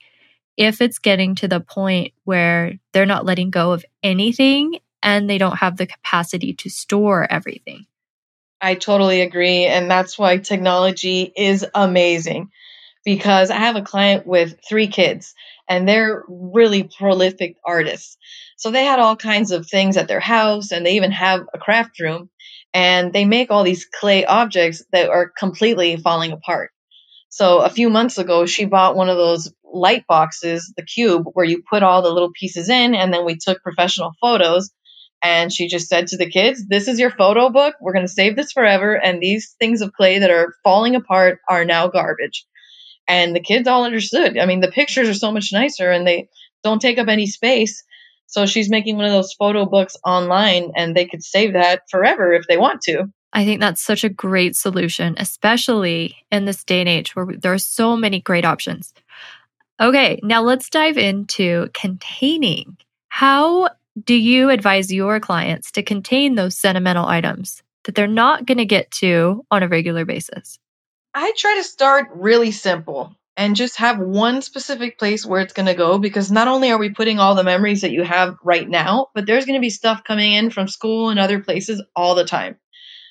if 0.55 0.79
it's 0.81 1.00
getting 1.00 1.35
to 1.35 1.47
the 1.47 1.59
point 1.59 2.13
where 2.24 2.79
they're 2.93 3.05
not 3.05 3.25
letting 3.25 3.50
go 3.50 3.74
of 3.74 3.83
anything 4.03 4.79
and 5.03 5.29
they 5.29 5.38
don't 5.38 5.57
have 5.57 5.77
the 5.77 5.88
capacity 5.88 6.53
to 6.53 6.69
store 6.69 7.27
everything. 7.29 7.85
I 8.62 8.75
totally 8.75 9.21
agree. 9.21 9.65
And 9.65 9.91
that's 9.91 10.17
why 10.17 10.38
technology 10.38 11.31
is 11.35 11.65
amazing 11.75 12.50
because 13.03 13.51
I 13.51 13.57
have 13.57 13.75
a 13.75 13.81
client 13.81 14.25
with 14.25 14.59
three 14.67 14.88
kids 14.88 15.35
and 15.67 15.88
they're 15.88 16.24
really 16.27 16.83
prolific 16.97 17.57
artists. 17.63 18.17
So 18.57 18.71
they 18.71 18.85
had 18.85 19.00
all 19.00 19.15
kinds 19.15 19.51
of 19.51 19.67
things 19.67 19.97
at 19.97 20.07
their 20.07 20.19
house 20.19 20.71
and 20.71 20.85
they 20.85 20.95
even 20.95 21.12
have 21.12 21.41
a 21.53 21.59
craft 21.59 22.00
room 22.00 22.29
and 22.75 23.13
they 23.13 23.24
make 23.24 23.51
all 23.51 23.63
these 23.63 23.86
clay 23.86 24.25
objects 24.25 24.84
that 24.91 25.10
are 25.10 25.32
completely 25.39 25.96
falling 25.96 26.34
apart. 26.34 26.72
So 27.29 27.60
a 27.60 27.70
few 27.70 27.89
months 27.89 28.17
ago, 28.17 28.46
she 28.46 28.65
bought 28.65 28.98
one 28.98 29.08
of 29.08 29.15
those 29.15 29.53
light 29.63 30.05
boxes, 30.08 30.74
the 30.75 30.84
cube, 30.84 31.24
where 31.32 31.46
you 31.46 31.63
put 31.70 31.84
all 31.84 32.01
the 32.01 32.12
little 32.12 32.32
pieces 32.38 32.67
in, 32.67 32.94
and 32.94 33.13
then 33.13 33.24
we 33.24 33.38
took 33.38 33.63
professional 33.63 34.12
photos. 34.20 34.72
And 35.24 35.53
she 35.53 35.70
just 35.70 35.88
said 35.88 36.08
to 36.08 36.17
the 36.17 36.29
kids, 36.29 36.67
This 36.67 36.89
is 36.89 37.00
your 37.00 37.12
photo 37.12 37.50
book. 37.50 37.75
We're 37.79 37.94
going 37.94 38.05
to 38.05 38.12
save 38.12 38.36
this 38.36 38.51
forever. 38.51 38.94
And 38.94 39.22
these 39.22 39.55
things 39.58 39.82
of 39.82 39.94
clay 39.94 40.20
that 40.20 40.29
are 40.29 40.53
falling 40.62 40.96
apart 40.96 41.39
are 41.50 41.63
now 41.63 41.88
garbage. 41.88 42.46
And 43.08 43.34
the 43.34 43.39
kids 43.39 43.70
all 43.70 43.86
understood. 43.86 44.38
I 44.38 44.46
mean, 44.46 44.60
the 44.60 44.67
pictures 44.67 45.08
are 45.08 45.13
so 45.13 45.32
much 45.32 45.53
nicer 45.53 45.89
and 45.89 46.05
they, 46.05 46.27
don't 46.65 46.82
take 46.82 46.98
up 46.98 47.08
any 47.08 47.27
space. 47.27 47.84
So 48.27 48.46
she's 48.46 48.70
making 48.70 48.98
one 48.98 49.05
of 49.05 49.12
those 49.12 49.34
photo 49.34 49.65
books 49.65 49.96
online 50.05 50.72
and 50.75 50.96
they 50.96 51.05
could 51.05 51.24
save 51.24 51.53
that 51.53 51.84
forever 51.89 52.34
if 52.34 52.48
they 52.48 52.58
want 52.58 52.82
to. 52.82 53.05
I 53.34 53.44
think 53.46 53.60
that's 53.60 53.82
such 53.82 54.03
a 54.03 54.10
great 54.10 54.55
solution, 54.55 55.15
especially 55.17 56.15
in 56.32 56.46
this 56.46 56.63
day 56.63 56.79
and 56.79 56.89
age 56.89 57.15
where 57.15 57.27
there 57.38 57.53
are 57.53 57.58
so 57.58 57.98
many 57.98 58.22
great 58.22 58.46
options. 58.46 58.94
Okay, 59.79 60.20
now 60.24 60.41
let's 60.41 60.70
dive 60.70 60.98
into 60.98 61.67
containing. 61.74 62.77
How 63.10 63.70
do 64.01 64.13
you 64.13 64.50
advise 64.50 64.91
your 64.91 65.20
clients 65.20 65.72
to 65.74 65.84
contain 65.84 66.36
those 66.36 66.58
sentimental 66.58 67.05
items 67.05 67.62
that 67.84 67.96
they're 67.96 68.08
not 68.08 68.46
going 68.46 68.58
to 68.58 68.65
get 68.65 68.89
to 68.91 69.46
on 69.51 69.63
a 69.63 69.67
regular 69.67 70.05
basis? 70.05 70.58
I 71.13 71.34
try 71.38 71.55
to 71.55 71.63
start 71.63 72.10
really 72.13 72.51
simple 72.51 73.15
and 73.38 73.56
just 73.56 73.77
have 73.77 74.00
one 74.00 74.42
specific 74.42 74.98
place 74.98 75.25
where 75.25 75.42
it's 75.42 75.54
going 75.54 75.65
to 75.65 75.74
go 75.74 75.98
because 75.98 76.32
not 76.32 76.48
only 76.48 76.72
are 76.72 76.77
we 76.77 76.89
putting 76.89 77.20
all 77.20 77.36
the 77.36 77.44
memories 77.44 77.82
that 77.82 77.92
you 77.92 78.04
have 78.04 78.38
right 78.44 78.68
now, 78.68 79.08
but 79.13 79.25
there's 79.25 79.46
going 79.46 79.60
to 79.60 79.65
be 79.65 79.70
stuff 79.70 80.04
coming 80.04 80.34
in 80.34 80.50
from 80.50 80.68
school 80.68 81.10
and 81.10 81.20
other 81.20 81.39
places 81.39 81.84
all 81.96 82.15
the 82.15 82.25
time. 82.25 82.58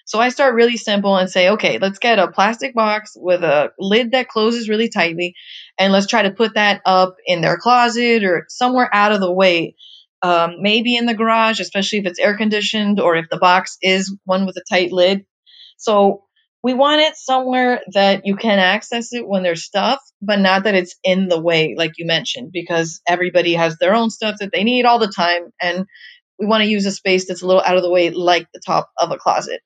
So 0.07 0.19
I 0.19 0.29
start 0.29 0.55
really 0.55 0.77
simple 0.77 1.17
and 1.17 1.31
say, 1.31 1.51
okay, 1.51 1.79
let's 1.79 1.99
get 1.99 2.19
a 2.19 2.31
plastic 2.31 2.75
box 2.75 3.13
with 3.17 3.43
a 3.43 3.71
lid 3.79 4.13
that 4.13 4.29
closes 4.29 4.69
really 4.69 4.91
tightly, 4.91 5.35
and 5.79 5.93
let's 5.93 6.07
try 6.07 6.23
to 6.23 6.31
put 6.31 6.55
that 6.55 6.83
up 6.85 7.17
in 7.27 7.41
their 7.41 7.57
closet 7.57 8.23
or 8.23 8.45
somewhere 8.49 8.89
out 8.93 9.13
of 9.13 9.21
the 9.21 9.33
way. 9.33 9.77
Um, 10.21 10.57
maybe 10.61 10.97
in 10.97 11.05
the 11.05 11.15
garage, 11.15 11.61
especially 11.61 11.99
if 11.99 12.07
it's 12.07 12.19
air 12.19 12.37
conditioned 12.37 12.99
or 12.99 13.17
if 13.17 13.27
the 13.31 13.37
box 13.37 13.77
is 13.83 14.15
one 14.25 14.47
with 14.47 14.57
a 14.57 14.65
tight 14.71 14.91
lid. 14.91 15.27
So 15.77 16.24
we 16.65 16.73
want 16.73 17.03
it 17.03 17.15
somewhere 17.15 17.83
that 17.93 18.25
you 18.25 18.37
can 18.37 18.59
access 18.59 19.13
it 19.13 19.29
when 19.29 19.43
there's 19.43 19.63
stuff, 19.63 20.01
but 20.23 20.39
not 20.39 20.65
that 20.65 20.75
it's 20.75 20.97
in 21.05 21.29
the 21.29 21.39
way, 21.39 21.75
like 21.77 21.93
you 21.99 22.07
mentioned, 22.07 22.53
because 22.53 23.03
everybody 23.07 23.53
has 23.53 23.77
their 23.77 23.95
own 23.95 24.09
stuff 24.09 24.37
that 24.41 24.51
they 24.51 24.65
need 24.65 24.87
all 24.87 24.99
the 24.99 25.13
time. 25.15 25.51
And 25.61 25.85
we 26.39 26.47
want 26.47 26.63
to 26.63 26.71
use 26.71 26.87
a 26.87 26.91
space 26.91 27.29
that's 27.29 27.43
a 27.43 27.47
little 27.47 27.61
out 27.61 27.77
of 27.77 27.83
the 27.83 27.91
way, 27.91 28.09
like 28.09 28.49
the 28.55 28.63
top 28.65 28.89
of 28.99 29.11
a 29.11 29.19
closet. 29.19 29.61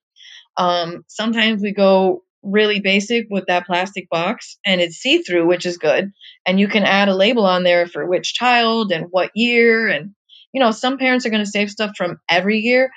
Um, 0.56 1.04
sometimes 1.06 1.62
we 1.62 1.72
go 1.72 2.24
really 2.42 2.80
basic 2.80 3.28
with 3.30 3.46
that 3.46 3.66
plastic 3.66 4.10
box 4.10 4.58
and 4.66 4.80
it's 4.80 4.96
see 4.96 5.22
through, 5.22 5.46
which 5.46 5.66
is 5.66 5.78
good. 5.78 6.10
And 6.46 6.58
you 6.58 6.66
can 6.66 6.82
add 6.82 7.08
a 7.08 7.14
label 7.14 7.46
on 7.46 7.62
there 7.62 7.86
for 7.86 8.04
which 8.06 8.34
child 8.34 8.90
and 8.90 9.06
what 9.10 9.30
year. 9.36 9.86
And, 9.86 10.16
you 10.52 10.60
know, 10.60 10.72
some 10.72 10.98
parents 10.98 11.26
are 11.26 11.30
going 11.30 11.44
to 11.44 11.50
save 11.50 11.70
stuff 11.70 11.92
from 11.96 12.18
every 12.28 12.58
year 12.58 12.90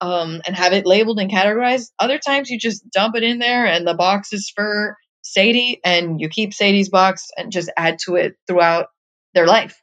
um, 0.00 0.40
and 0.46 0.56
have 0.56 0.72
it 0.72 0.86
labeled 0.86 1.18
and 1.18 1.30
categorized. 1.30 1.90
Other 1.98 2.18
times 2.18 2.50
you 2.50 2.58
just 2.58 2.88
dump 2.90 3.16
it 3.16 3.22
in 3.22 3.38
there 3.38 3.66
and 3.66 3.86
the 3.86 3.94
box 3.94 4.32
is 4.32 4.52
for 4.54 4.96
Sadie 5.22 5.80
and 5.84 6.20
you 6.20 6.28
keep 6.28 6.54
Sadie's 6.54 6.88
box 6.88 7.28
and 7.36 7.50
just 7.50 7.70
add 7.76 7.98
to 8.04 8.16
it 8.16 8.36
throughout 8.46 8.86
their 9.34 9.46
life. 9.46 9.80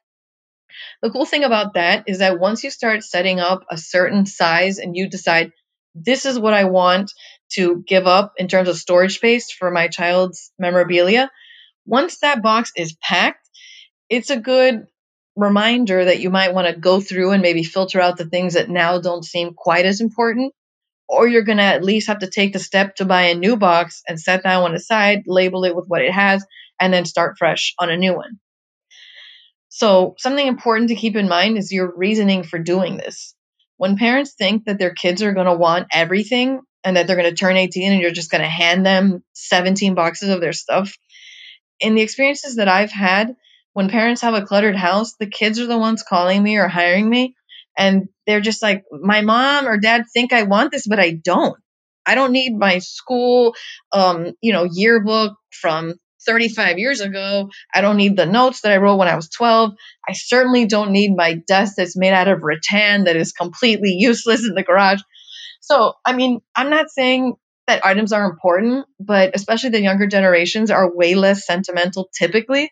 The 1.01 1.11
cool 1.11 1.25
thing 1.25 1.43
about 1.43 1.75
that 1.75 2.05
is 2.07 2.19
that 2.19 2.39
once 2.39 2.63
you 2.63 2.69
start 2.69 3.03
setting 3.03 3.39
up 3.39 3.63
a 3.69 3.77
certain 3.77 4.25
size 4.25 4.79
and 4.79 4.95
you 4.95 5.09
decide 5.09 5.51
this 5.95 6.25
is 6.25 6.39
what 6.39 6.53
I 6.53 6.65
want 6.65 7.11
to 7.53 7.83
give 7.85 8.07
up 8.07 8.33
in 8.37 8.47
terms 8.47 8.69
of 8.69 8.77
storage 8.77 9.15
space 9.15 9.51
for 9.51 9.69
my 9.69 9.87
child's 9.87 10.51
memorabilia, 10.57 11.29
once 11.85 12.19
that 12.19 12.41
box 12.41 12.71
is 12.75 12.95
packed, 13.01 13.47
it's 14.09 14.29
a 14.29 14.39
good 14.39 14.87
reminder 15.35 16.05
that 16.05 16.19
you 16.19 16.29
might 16.29 16.53
want 16.53 16.67
to 16.67 16.79
go 16.79 17.01
through 17.01 17.31
and 17.31 17.41
maybe 17.41 17.63
filter 17.63 17.99
out 17.99 18.17
the 18.17 18.25
things 18.25 18.53
that 18.53 18.69
now 18.69 18.99
don't 18.99 19.25
seem 19.25 19.53
quite 19.53 19.85
as 19.85 20.01
important. 20.01 20.53
Or 21.07 21.27
you're 21.27 21.43
going 21.43 21.57
to 21.57 21.63
at 21.63 21.83
least 21.83 22.07
have 22.07 22.19
to 22.19 22.29
take 22.29 22.53
the 22.53 22.59
step 22.59 22.95
to 22.95 23.05
buy 23.05 23.23
a 23.23 23.35
new 23.35 23.57
box 23.57 24.01
and 24.07 24.19
set 24.19 24.43
that 24.43 24.61
one 24.61 24.73
aside, 24.73 25.23
label 25.27 25.65
it 25.65 25.75
with 25.75 25.87
what 25.87 26.01
it 26.01 26.11
has, 26.11 26.45
and 26.79 26.93
then 26.93 27.05
start 27.05 27.37
fresh 27.37 27.73
on 27.77 27.89
a 27.89 27.97
new 27.97 28.15
one. 28.15 28.39
So, 29.69 30.15
something 30.19 30.45
important 30.45 30.89
to 30.89 30.95
keep 30.95 31.15
in 31.15 31.27
mind 31.27 31.57
is 31.57 31.71
your 31.71 31.91
reasoning 31.95 32.43
for 32.43 32.59
doing 32.59 32.97
this. 32.97 33.35
When 33.77 33.97
parents 33.97 34.33
think 34.33 34.65
that 34.65 34.77
their 34.77 34.93
kids 34.93 35.23
are 35.23 35.33
going 35.33 35.47
to 35.47 35.55
want 35.55 35.87
everything 35.91 36.61
and 36.83 36.95
that 36.95 37.07
they're 37.07 37.15
going 37.15 37.29
to 37.29 37.35
turn 37.35 37.57
18 37.57 37.91
and 37.91 38.01
you're 38.01 38.11
just 38.11 38.31
going 38.31 38.43
to 38.43 38.47
hand 38.47 38.85
them 38.85 39.23
17 39.33 39.95
boxes 39.95 40.29
of 40.29 40.41
their 40.41 40.53
stuff, 40.53 40.95
in 41.79 41.95
the 41.95 42.01
experiences 42.01 42.57
that 42.57 42.67
I've 42.67 42.91
had, 42.91 43.35
when 43.73 43.89
parents 43.89 44.21
have 44.21 44.33
a 44.33 44.45
cluttered 44.45 44.75
house, 44.75 45.15
the 45.19 45.27
kids 45.27 45.59
are 45.59 45.67
the 45.67 45.77
ones 45.77 46.03
calling 46.03 46.41
me 46.41 46.57
or 46.57 46.67
hiring 46.67 47.09
me. 47.09 47.35
And 47.77 48.07
they're 48.27 48.41
just 48.41 48.61
like, 48.61 48.83
my 48.91 49.21
mom 49.21 49.67
or 49.67 49.77
dad 49.77 50.05
think 50.13 50.31
I 50.31 50.43
want 50.43 50.71
this, 50.71 50.87
but 50.87 50.99
I 50.99 51.11
don't. 51.11 51.57
I 52.05 52.15
don't 52.15 52.31
need 52.31 52.57
my 52.57 52.79
school, 52.79 53.55
um, 53.91 54.33
you 54.41 54.53
know, 54.53 54.67
yearbook 54.69 55.35
from 55.51 55.95
35 56.25 56.77
years 56.77 57.01
ago. 57.01 57.49
I 57.73 57.81
don't 57.81 57.97
need 57.97 58.15
the 58.15 58.25
notes 58.25 58.61
that 58.61 58.71
I 58.71 58.77
wrote 58.77 58.97
when 58.97 59.07
I 59.07 59.15
was 59.15 59.29
12. 59.29 59.73
I 60.07 60.13
certainly 60.13 60.65
don't 60.65 60.91
need 60.91 61.15
my 61.15 61.41
desk 61.47 61.73
that's 61.77 61.97
made 61.97 62.13
out 62.13 62.27
of 62.27 62.43
rattan 62.43 63.05
that 63.05 63.15
is 63.15 63.31
completely 63.31 63.95
useless 63.97 64.45
in 64.47 64.53
the 64.53 64.63
garage. 64.63 65.01
So, 65.61 65.93
I 66.05 66.13
mean, 66.13 66.41
I'm 66.55 66.69
not 66.69 66.89
saying 66.89 67.35
that 67.67 67.85
items 67.85 68.11
are 68.11 68.29
important, 68.29 68.85
but 68.99 69.31
especially 69.35 69.69
the 69.69 69.81
younger 69.81 70.07
generations 70.07 70.69
are 70.69 70.93
way 70.93 71.15
less 71.15 71.45
sentimental 71.45 72.09
typically. 72.13 72.69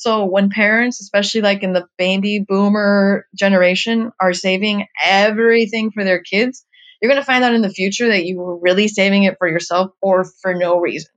So 0.00 0.24
when 0.24 0.48
parents, 0.48 1.02
especially 1.02 1.42
like 1.42 1.62
in 1.62 1.74
the 1.74 1.86
baby 1.98 2.42
boomer 2.48 3.26
generation, 3.36 4.12
are 4.18 4.32
saving 4.32 4.86
everything 5.04 5.90
for 5.90 6.04
their 6.04 6.22
kids, 6.22 6.64
you're 7.00 7.10
going 7.10 7.20
to 7.20 7.26
find 7.26 7.44
out 7.44 7.52
in 7.52 7.60
the 7.60 7.68
future 7.68 8.08
that 8.08 8.24
you 8.24 8.38
were 8.38 8.58
really 8.58 8.88
saving 8.88 9.24
it 9.24 9.36
for 9.38 9.46
yourself 9.46 9.90
or 10.00 10.24
for 10.24 10.54
no 10.54 10.78
reason. 10.80 11.10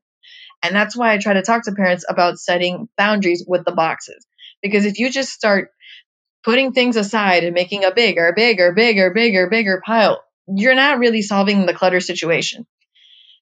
And 0.62 0.76
that's 0.76 0.98
why 0.98 1.14
I 1.14 1.18
try 1.18 1.32
to 1.32 1.44
talk 1.44 1.64
to 1.64 1.72
parents 1.72 2.04
about 2.10 2.40
setting 2.40 2.90
boundaries 2.98 3.46
with 3.48 3.64
the 3.64 3.72
boxes. 3.72 4.28
Because 4.62 4.86
if 4.86 5.00
you 5.00 5.10
just 5.10 5.30
start 5.30 5.70
putting 6.44 6.74
things 6.74 6.98
aside 6.98 7.46
and 7.46 7.54
making 7.54 7.86
a 7.86 7.94
bigger, 7.94 8.34
bigger, 8.36 8.74
bigger, 8.74 9.14
bigger, 9.14 9.50
bigger 9.50 9.82
pile, 9.86 10.22
you're 10.54 10.76
not 10.76 11.00
really 11.00 11.22
solving 11.22 11.66
the 11.66 11.74
clutter 11.74 12.02
situation. 12.02 12.68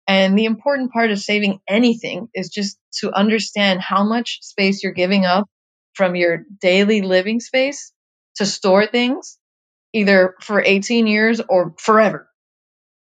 And 0.08 0.38
the 0.38 0.46
important 0.46 0.92
part 0.92 1.12
of 1.12 1.20
saving 1.20 1.60
anything 1.68 2.28
is 2.34 2.50
just 2.50 2.78
to 3.00 3.12
understand 3.14 3.82
how 3.82 4.04
much 4.04 4.40
space 4.42 4.84
you're 4.84 4.92
giving 4.94 5.26
up 5.26 5.48
from 5.94 6.16
your 6.16 6.46
daily 6.60 7.02
living 7.02 7.40
space 7.40 7.94
to 8.36 8.46
store 8.46 8.88
things, 8.88 9.38
either 9.94 10.36
for 10.42 10.62
18 10.62 11.08
years 11.08 11.42
or 11.48 11.76
forever. 11.78 12.28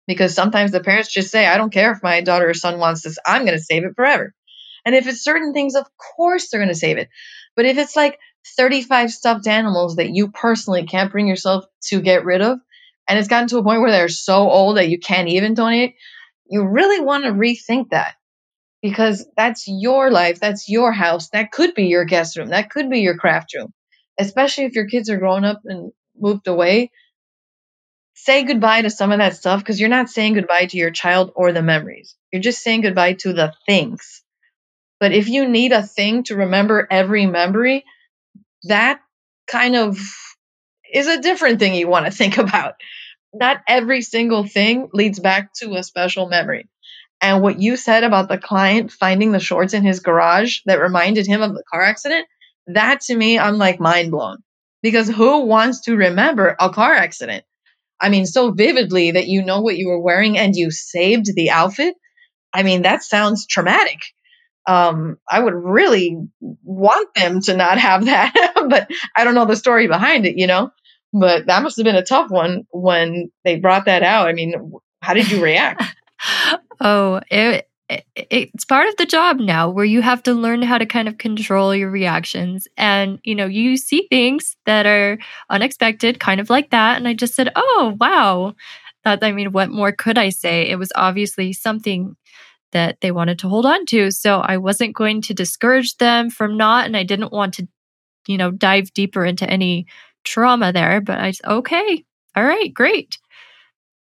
Because 0.08 0.34
sometimes 0.34 0.72
the 0.72 0.80
parents 0.80 1.12
just 1.12 1.32
say, 1.32 1.46
I 1.46 1.58
don't 1.58 1.74
care 1.74 1.92
if 1.92 2.02
my 2.02 2.22
daughter 2.22 2.50
or 2.50 2.54
son 2.54 2.80
wants 2.80 3.02
this, 3.02 3.18
I'm 3.26 3.46
going 3.46 3.58
to 3.58 3.64
save 3.64 3.84
it 3.84 3.96
forever. 3.96 4.34
And 4.86 4.96
if 4.96 5.06
it's 5.06 5.24
certain 5.24 5.54
things, 5.54 5.76
of 5.76 5.86
course 5.98 6.50
they're 6.50 6.62
going 6.62 6.70
to 6.70 6.76
save 6.76 6.98
it. 6.98 7.10
But 7.58 7.66
if 7.66 7.78
it's 7.78 7.96
like 7.96 8.20
35 8.56 9.12
stuffed 9.12 9.48
animals 9.48 9.98
that 9.98 10.10
you 10.10 10.30
personally 10.30 10.86
can't 10.86 11.12
bring 11.12 11.28
yourself 11.28 11.66
to 11.90 12.02
get 12.02 12.24
rid 12.24 12.42
of, 12.42 12.60
and 13.08 13.20
it's 13.20 13.28
gotten 13.28 13.50
to 13.50 13.58
a 13.58 13.64
point 13.64 13.82
where 13.82 13.92
they're 13.92 14.08
so 14.08 14.50
old 14.50 14.78
that 14.78 14.90
you 14.90 15.00
can't 15.00 15.28
even 15.28 15.54
donate, 15.54 15.96
you 16.50 16.64
really 16.66 17.04
want 17.04 17.26
to 17.26 17.32
rethink 17.32 17.90
that 17.90 18.16
because 18.82 19.26
that's 19.36 19.66
your 19.68 20.12
life, 20.12 20.40
that's 20.40 20.70
your 20.70 20.92
house, 20.92 21.30
that 21.30 21.52
could 21.52 21.74
be 21.74 21.88
your 21.88 22.06
guest 22.06 22.38
room, 22.38 22.50
that 22.50 22.70
could 22.70 22.90
be 22.90 23.02
your 23.02 23.18
craft 23.18 23.54
room, 23.56 23.74
especially 24.20 24.66
if 24.66 24.76
your 24.76 24.88
kids 24.88 25.10
are 25.10 25.18
grown 25.18 25.46
up 25.46 25.62
and 25.66 25.92
moved 26.18 26.48
away. 26.48 26.92
Say 28.16 28.44
goodbye 28.44 28.82
to 28.82 28.90
some 28.90 29.12
of 29.12 29.20
that 29.20 29.36
stuff 29.36 29.60
because 29.60 29.80
you're 29.80 29.90
not 29.90 30.10
saying 30.10 30.34
goodbye 30.34 30.66
to 30.68 30.78
your 30.78 30.92
child 30.92 31.32
or 31.36 31.52
the 31.54 31.62
memories. 31.62 32.16
You're 32.32 32.42
just 32.42 32.64
saying 32.64 32.82
goodbye 32.82 33.14
to 33.14 33.34
the 33.34 33.54
things. 33.66 34.24
But 35.00 35.14
if 35.14 35.30
you 35.30 35.48
need 35.48 35.72
a 35.74 35.84
thing 35.84 36.24
to 36.24 36.36
remember 36.38 36.88
every 36.90 37.26
memory, 37.28 37.86
that 38.64 39.02
kind 39.48 39.76
of 39.76 39.98
is 40.94 41.08
a 41.08 41.22
different 41.22 41.60
thing 41.60 41.76
you 41.76 41.88
want 41.88 42.06
to 42.06 42.12
think 42.18 42.38
about 42.38 42.76
not 43.34 43.62
every 43.68 44.02
single 44.02 44.46
thing 44.46 44.90
leads 44.94 45.20
back 45.20 45.54
to 45.56 45.76
a 45.76 45.84
special 45.84 46.28
memory. 46.28 46.68
And 47.22 47.42
what 47.42 47.60
you 47.60 47.78
said 47.78 48.04
about 48.04 48.30
the 48.30 48.38
client 48.38 48.92
finding 48.92 49.32
the 49.32 49.40
shorts 49.40 49.74
in 49.74 49.84
his 49.84 50.00
garage 50.00 50.60
that 50.66 50.80
reminded 50.80 51.26
him 51.26 51.42
of 51.42 51.54
the 51.54 51.64
car 51.72 51.82
accident, 51.82 52.28
that 52.68 53.02
to 53.02 53.16
me, 53.16 53.40
I'm 53.40 53.58
like 53.58 53.80
mind 53.80 54.12
blown. 54.12 54.38
Because 54.84 55.10
who 55.10 55.46
wants 55.46 55.82
to 55.82 55.96
remember 55.96 56.56
a 56.60 56.70
car 56.70 56.94
accident? 56.94 57.44
I 58.00 58.10
mean, 58.10 58.28
so 58.28 58.52
vividly 58.52 59.12
that 59.12 59.28
you 59.28 59.44
know 59.44 59.62
what 59.62 59.78
you 59.78 59.88
were 59.88 60.00
wearing 60.00 60.38
and 60.38 60.56
you 60.56 60.70
saved 60.70 61.26
the 61.34 61.50
outfit. 61.50 61.96
I 62.54 62.62
mean, 62.62 62.84
that 62.84 63.04
sounds 63.04 63.48
traumatic. 63.48 64.00
Um, 64.68 65.18
I 65.30 65.40
would 65.40 65.54
really 65.54 66.18
want 66.40 67.16
them 67.16 67.42
to 67.42 67.56
not 67.56 67.80
have 67.80 68.06
that, 68.06 68.34
but 68.70 68.92
I 69.16 69.24
don't 69.24 69.34
know 69.34 69.46
the 69.46 69.56
story 69.56 69.88
behind 69.88 70.26
it, 70.26 70.38
you 70.38 70.46
know? 70.46 70.72
But 71.14 71.48
that 71.48 71.64
must 71.64 71.78
have 71.78 71.86
been 71.86 71.96
a 71.96 72.04
tough 72.04 72.30
one 72.30 72.64
when 72.72 73.32
they 73.44 73.58
brought 73.58 73.86
that 73.86 74.04
out. 74.04 74.28
I 74.28 74.34
mean, 74.34 74.74
how 75.02 75.14
did 75.14 75.32
you 75.32 75.42
react? 75.44 75.84
oh, 76.82 77.22
it, 77.32 77.70
it, 77.90 78.06
it's 78.16 78.66
part 78.66 78.90
of 78.90 78.98
the 78.98 79.06
job 79.06 79.40
now 79.40 79.70
where 79.70 79.86
you 79.86 80.02
have 80.02 80.22
to 80.24 80.34
learn 80.34 80.62
how 80.62 80.78
to 80.78 80.86
kind 80.86 81.08
of 81.08 81.18
control 81.18 81.74
your 81.74 81.90
reactions. 81.90 82.68
And, 82.76 83.20
you 83.24 83.36
know, 83.36 83.46
you 83.46 83.78
see 83.78 84.08
things 84.10 84.58
that 84.66 84.86
are 84.86 85.18
unexpected, 85.50 86.20
kind 86.20 86.42
of 86.42 86.50
like 86.50 86.72
that. 86.72 86.98
And 86.98 87.08
I 87.08 87.14
just 87.14 87.36
said, 87.36 87.52
oh, 87.56 87.96
wow. 88.00 88.56
That, 89.06 89.24
I 89.24 89.32
mean, 89.32 89.54
what 89.54 89.70
more 89.70 89.94
could 89.94 90.18
I 90.18 90.30
say? 90.30 90.70
It 90.70 90.78
was 90.78 90.92
obviously 90.96 91.54
something 91.54 92.18
that 92.74 93.00
they 93.00 93.12
wanted 93.12 93.40
to 93.40 93.48
hold 93.48 93.66
on 93.66 93.86
to. 93.88 94.12
So 94.12 94.40
I 94.40 94.58
wasn't 94.58 94.96
going 94.96 95.22
to 95.22 95.34
discourage 95.34 95.96
them 95.98 96.30
from 96.30 96.58
not, 96.58 96.86
and 96.86 96.98
I 96.98 97.04
didn't 97.04 97.32
want 97.32 97.54
to 97.56 97.68
you 98.28 98.38
know, 98.38 98.52
dive 98.52 98.94
deeper 98.94 99.26
into 99.26 99.50
any 99.50 99.88
trauma 100.28 100.72
there, 100.72 101.02
but 101.02 101.18
I, 101.20 101.34
okay, 101.46 102.04
all 102.36 102.44
right, 102.44 102.74
great. 102.74 103.18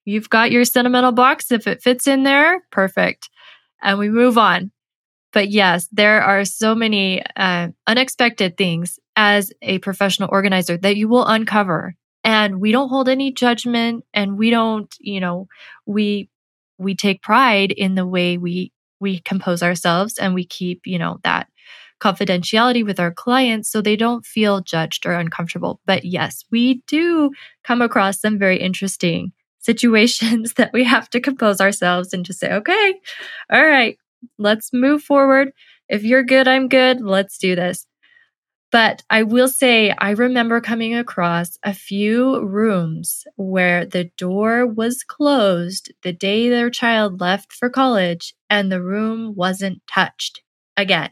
You've 0.05 0.29
got 0.29 0.51
your 0.51 0.65
sentimental 0.65 1.11
box. 1.11 1.51
If 1.51 1.67
it 1.67 1.81
fits 1.81 2.07
in 2.07 2.23
there, 2.23 2.61
perfect. 2.71 3.29
And 3.81 3.97
we 3.97 4.09
move 4.09 4.37
on. 4.37 4.71
But 5.33 5.49
yes, 5.49 5.87
there 5.91 6.21
are 6.21 6.45
so 6.45 6.75
many 6.75 7.23
uh, 7.35 7.69
unexpected 7.87 8.57
things 8.57 8.99
as 9.15 9.51
a 9.61 9.79
professional 9.79 10.29
organizer 10.31 10.77
that 10.77 10.95
you 10.95 11.07
will 11.07 11.25
uncover. 11.25 11.95
And 12.23 12.61
we 12.61 12.71
don't 12.71 12.89
hold 12.89 13.09
any 13.09 13.31
judgment 13.31 14.05
and 14.13 14.37
we 14.37 14.49
don't, 14.49 14.93
you 14.99 15.19
know, 15.19 15.47
we 15.85 16.29
we 16.77 16.95
take 16.95 17.21
pride 17.21 17.71
in 17.71 17.95
the 17.95 18.05
way 18.07 18.37
we 18.37 18.71
we 18.99 19.19
compose 19.19 19.61
ourselves 19.61 20.17
and 20.17 20.33
we 20.33 20.45
keep, 20.45 20.81
you 20.85 20.97
know, 20.97 21.19
that 21.23 21.47
confidentiality 22.05 22.85
with 22.85 22.99
our 22.99 23.11
clients 23.11 23.69
so 23.69 23.81
they 23.81 23.95
don't 23.95 24.25
feel 24.25 24.61
judged 24.61 25.05
or 25.05 25.13
uncomfortable. 25.13 25.79
But 25.85 26.05
yes, 26.05 26.45
we 26.51 26.83
do 26.87 27.31
come 27.63 27.81
across 27.81 28.21
some 28.21 28.37
very 28.37 28.59
interesting 28.59 29.31
situations 29.59 30.53
that 30.53 30.71
we 30.73 30.83
have 30.83 31.09
to 31.09 31.19
compose 31.19 31.59
ourselves 31.59 32.13
and 32.13 32.23
just 32.23 32.39
say, 32.39 32.53
okay, 32.53 32.93
all 33.51 33.65
right, 33.65 33.97
let's 34.37 34.71
move 34.71 35.01
forward. 35.01 35.51
If 35.89 36.03
you're 36.03 36.23
good, 36.23 36.47
I'm 36.47 36.67
good. 36.67 37.01
Let's 37.01 37.39
do 37.39 37.55
this. 37.55 37.87
But 38.71 39.03
I 39.09 39.23
will 39.23 39.47
say, 39.47 39.95
I 39.97 40.11
remember 40.11 40.59
coming 40.59 40.95
across 40.95 41.57
a 41.63 41.73
few 41.73 42.41
rooms 42.41 43.23
where 43.37 43.85
the 43.85 44.11
door 44.17 44.67
was 44.67 45.03
closed 45.03 45.93
the 46.03 46.11
day 46.11 46.49
their 46.49 46.69
child 46.69 47.21
left 47.21 47.53
for 47.53 47.69
college 47.69 48.35
and 48.49 48.71
the 48.71 48.83
room 48.83 49.33
wasn't 49.35 49.81
touched. 49.87 50.41
Again, 50.77 51.09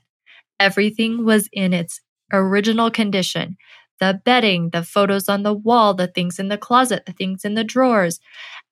everything 0.63 1.25
was 1.25 1.49
in 1.51 1.73
its 1.73 1.99
original 2.31 2.89
condition 2.89 3.57
the 3.99 4.19
bedding, 4.25 4.69
the 4.71 4.83
photos 4.83 5.29
on 5.29 5.43
the 5.43 5.53
wall, 5.53 5.93
the 5.93 6.07
things 6.07 6.39
in 6.39 6.49
the 6.49 6.57
closet, 6.57 7.05
the 7.05 7.13
things 7.13 7.45
in 7.45 7.53
the 7.53 7.63
drawers. 7.63 8.19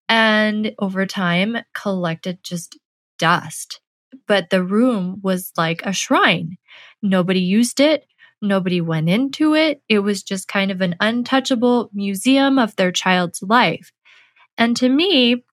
And 0.10 0.74
over 0.80 1.06
time, 1.06 1.58
collected 1.74 2.40
just 2.44 2.78
dust. 3.18 3.80
But 4.28 4.50
the 4.50 4.64
room 4.64 5.22
was 5.24 5.54
like 5.56 5.84
a 5.86 5.94
shrine. 5.94 6.58
Nobody 7.02 7.40
used 7.40 7.80
it. 7.80 8.06
Nobody 8.42 8.82
went 8.82 9.10
into 9.10 9.54
it. 9.54 9.82
It 9.88 10.00
was 10.00 10.24
just 10.24 10.50
kind 10.50 10.72
of 10.72 10.82
an 10.82 10.96
untouchable 11.00 11.90
museum 11.94 12.60
of 12.60 12.76
their 12.76 12.92
child's 12.92 13.42
life. 13.42 13.92
And 14.58 14.76
to 14.78 14.90
me, 14.90 15.46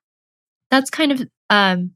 that's 0.70 0.90
kind 0.90 1.12
of 1.12 1.22
um, 1.51 1.92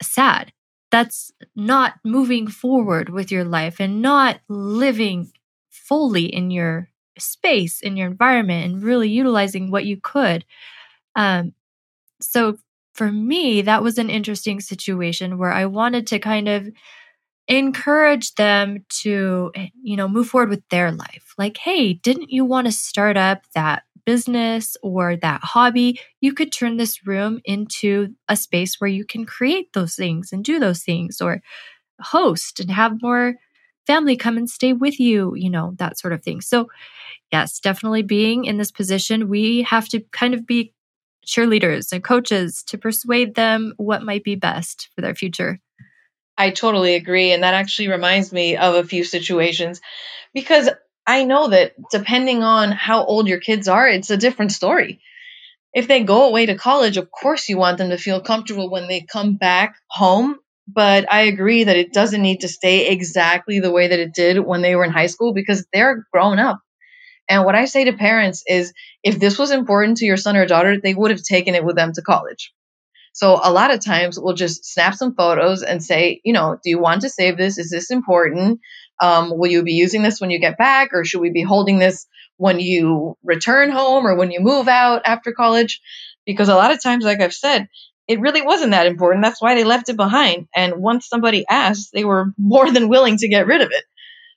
sad. 0.00 0.52
That's 0.90 1.32
not 1.54 1.94
moving 2.04 2.48
forward 2.48 3.10
with 3.10 3.30
your 3.30 3.44
life 3.44 3.80
and 3.80 4.02
not 4.02 4.40
living 4.48 5.30
fully 5.70 6.24
in 6.26 6.50
your 6.50 6.88
space 7.18 7.80
in 7.80 7.96
your 7.96 8.06
environment 8.08 8.64
and 8.64 8.82
really 8.82 9.08
utilizing 9.08 9.70
what 9.70 9.84
you 9.84 9.98
could. 10.02 10.44
Um, 11.16 11.54
so 12.20 12.58
for 12.94 13.12
me, 13.12 13.62
that 13.62 13.82
was 13.82 13.98
an 13.98 14.10
interesting 14.10 14.60
situation 14.60 15.38
where 15.38 15.52
I 15.52 15.66
wanted 15.66 16.06
to 16.08 16.18
kind 16.20 16.48
of 16.48 16.68
encourage 17.48 18.34
them 18.36 18.84
to, 19.02 19.50
eh, 19.54 19.68
you 19.82 19.96
know, 19.96 20.08
move 20.08 20.28
forward 20.28 20.50
with 20.50 20.68
their 20.70 20.92
life. 20.92 21.34
Like, 21.38 21.56
hey, 21.58 21.94
didn't 21.94 22.30
you 22.30 22.44
want 22.44 22.66
to 22.66 22.72
start 22.72 23.16
up 23.16 23.42
that 23.54 23.82
business 24.10 24.76
or 24.82 25.14
that 25.16 25.40
hobby? 25.44 26.00
You 26.20 26.32
could 26.32 26.50
turn 26.50 26.76
this 26.76 27.06
room 27.06 27.40
into 27.44 28.14
a 28.28 28.34
space 28.34 28.80
where 28.80 28.90
you 28.90 29.04
can 29.04 29.24
create 29.24 29.72
those 29.72 29.94
things 29.94 30.32
and 30.32 30.44
do 30.44 30.58
those 30.58 30.82
things 30.82 31.20
or 31.20 31.42
host 32.00 32.58
and 32.58 32.72
have 32.72 33.00
more 33.02 33.34
family 33.86 34.16
come 34.16 34.36
and 34.36 34.50
stay 34.50 34.72
with 34.72 34.98
you, 34.98 35.34
you 35.36 35.48
know, 35.48 35.74
that 35.76 35.96
sort 35.96 36.12
of 36.12 36.24
thing. 36.24 36.40
So, 36.40 36.68
yes, 37.30 37.60
definitely 37.60 38.02
being 38.02 38.46
in 38.46 38.58
this 38.58 38.72
position, 38.72 39.28
we 39.28 39.62
have 39.62 39.88
to 39.90 40.00
kind 40.10 40.34
of 40.34 40.44
be 40.44 40.74
cheerleaders 41.24 41.92
and 41.92 42.02
coaches 42.02 42.64
to 42.64 42.78
persuade 42.78 43.36
them 43.36 43.74
what 43.76 44.02
might 44.02 44.24
be 44.24 44.34
best 44.34 44.88
for 44.94 45.02
their 45.02 45.14
future. 45.14 45.60
I 46.36 46.50
totally 46.50 46.96
agree. 46.96 47.30
And 47.32 47.44
that 47.44 47.54
actually 47.54 47.88
reminds 47.88 48.32
me 48.32 48.56
of 48.56 48.74
a 48.74 48.82
few 48.82 49.04
situations 49.04 49.80
because 50.34 50.68
I 51.10 51.24
know 51.24 51.48
that 51.48 51.74
depending 51.90 52.42
on 52.42 52.72
how 52.72 53.04
old 53.04 53.28
your 53.28 53.40
kids 53.40 53.68
are, 53.68 53.88
it's 53.88 54.10
a 54.10 54.16
different 54.16 54.52
story. 54.52 55.00
If 55.72 55.88
they 55.88 56.04
go 56.04 56.28
away 56.28 56.46
to 56.46 56.54
college, 56.56 56.96
of 56.96 57.10
course 57.10 57.48
you 57.48 57.56
want 57.56 57.78
them 57.78 57.90
to 57.90 57.98
feel 57.98 58.20
comfortable 58.20 58.70
when 58.70 58.88
they 58.88 59.06
come 59.12 59.36
back 59.36 59.76
home 59.88 60.38
but 60.72 61.12
I 61.12 61.22
agree 61.22 61.64
that 61.64 61.76
it 61.76 61.92
doesn't 61.92 62.22
need 62.22 62.40
to 62.40 62.48
stay 62.48 62.88
exactly 62.88 63.60
the 63.60 63.72
way 63.72 63.88
that 63.88 63.98
it 63.98 64.14
did 64.14 64.38
when 64.38 64.62
they 64.62 64.76
were 64.76 64.84
in 64.84 64.90
high 64.90 65.06
school 65.06 65.32
because 65.32 65.66
they're 65.72 66.06
grown 66.12 66.38
up. 66.38 66.60
And 67.28 67.44
what 67.44 67.54
I 67.54 67.64
say 67.64 67.84
to 67.84 67.92
parents 67.92 68.42
is 68.46 68.72
if 69.02 69.18
this 69.18 69.38
was 69.38 69.50
important 69.50 69.98
to 69.98 70.04
your 70.04 70.16
son 70.16 70.36
or 70.36 70.46
daughter, 70.46 70.80
they 70.80 70.94
would 70.94 71.10
have 71.10 71.22
taken 71.22 71.54
it 71.54 71.64
with 71.64 71.76
them 71.76 71.92
to 71.94 72.02
college. 72.02 72.52
So 73.12 73.40
a 73.42 73.52
lot 73.52 73.72
of 73.72 73.84
times 73.84 74.18
we'll 74.18 74.34
just 74.34 74.64
snap 74.64 74.94
some 74.94 75.14
photos 75.14 75.62
and 75.62 75.82
say, 75.82 76.20
you 76.24 76.32
know, 76.32 76.58
do 76.62 76.70
you 76.70 76.80
want 76.80 77.02
to 77.02 77.08
save 77.08 77.36
this? 77.36 77.58
Is 77.58 77.70
this 77.70 77.90
important? 77.90 78.60
Um, 79.00 79.36
will 79.36 79.50
you 79.50 79.62
be 79.62 79.72
using 79.72 80.02
this 80.02 80.20
when 80.20 80.30
you 80.30 80.38
get 80.38 80.58
back, 80.58 80.90
or 80.92 81.04
should 81.04 81.20
we 81.20 81.30
be 81.30 81.42
holding 81.42 81.78
this 81.78 82.06
when 82.36 82.60
you 82.60 83.16
return 83.22 83.70
home 83.70 84.06
or 84.06 84.16
when 84.16 84.30
you 84.30 84.40
move 84.40 84.68
out 84.68 85.02
after 85.04 85.32
college? 85.32 85.80
Because 86.26 86.48
a 86.48 86.54
lot 86.54 86.70
of 86.70 86.82
times, 86.82 87.04
like 87.04 87.20
I've 87.20 87.32
said, 87.32 87.68
it 88.06 88.20
really 88.20 88.42
wasn't 88.42 88.72
that 88.72 88.86
important. 88.86 89.22
That's 89.22 89.40
why 89.40 89.54
they 89.54 89.64
left 89.64 89.88
it 89.88 89.96
behind. 89.96 90.48
And 90.54 90.82
once 90.82 91.08
somebody 91.08 91.44
asked, 91.48 91.90
they 91.92 92.04
were 92.04 92.32
more 92.38 92.70
than 92.70 92.88
willing 92.88 93.16
to 93.18 93.28
get 93.28 93.46
rid 93.46 93.60
of 93.60 93.70
it. 93.70 93.84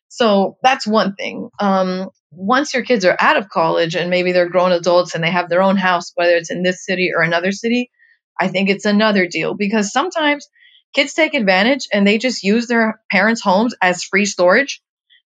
So 0.09 0.57
that's 0.61 0.85
one 0.85 1.15
thing. 1.15 1.49
Um, 1.59 2.09
once 2.29 2.73
your 2.73 2.83
kids 2.83 3.03
are 3.03 3.17
out 3.19 3.37
of 3.37 3.49
college 3.49 3.95
and 3.95 4.09
maybe 4.09 4.31
they're 4.31 4.49
grown 4.49 4.71
adults 4.71 5.15
and 5.15 5.23
they 5.23 5.31
have 5.31 5.49
their 5.49 5.63
own 5.63 5.75
house, 5.75 6.11
whether 6.15 6.35
it's 6.35 6.51
in 6.51 6.61
this 6.61 6.85
city 6.85 7.11
or 7.15 7.23
another 7.23 7.51
city, 7.51 7.89
I 8.39 8.47
think 8.47 8.69
it's 8.69 8.85
another 8.85 9.27
deal 9.27 9.55
because 9.55 9.91
sometimes 9.91 10.47
kids 10.93 11.13
take 11.13 11.33
advantage 11.33 11.87
and 11.91 12.05
they 12.05 12.17
just 12.17 12.43
use 12.43 12.67
their 12.67 13.01
parents' 13.11 13.41
homes 13.41 13.75
as 13.81 14.03
free 14.03 14.25
storage. 14.25 14.81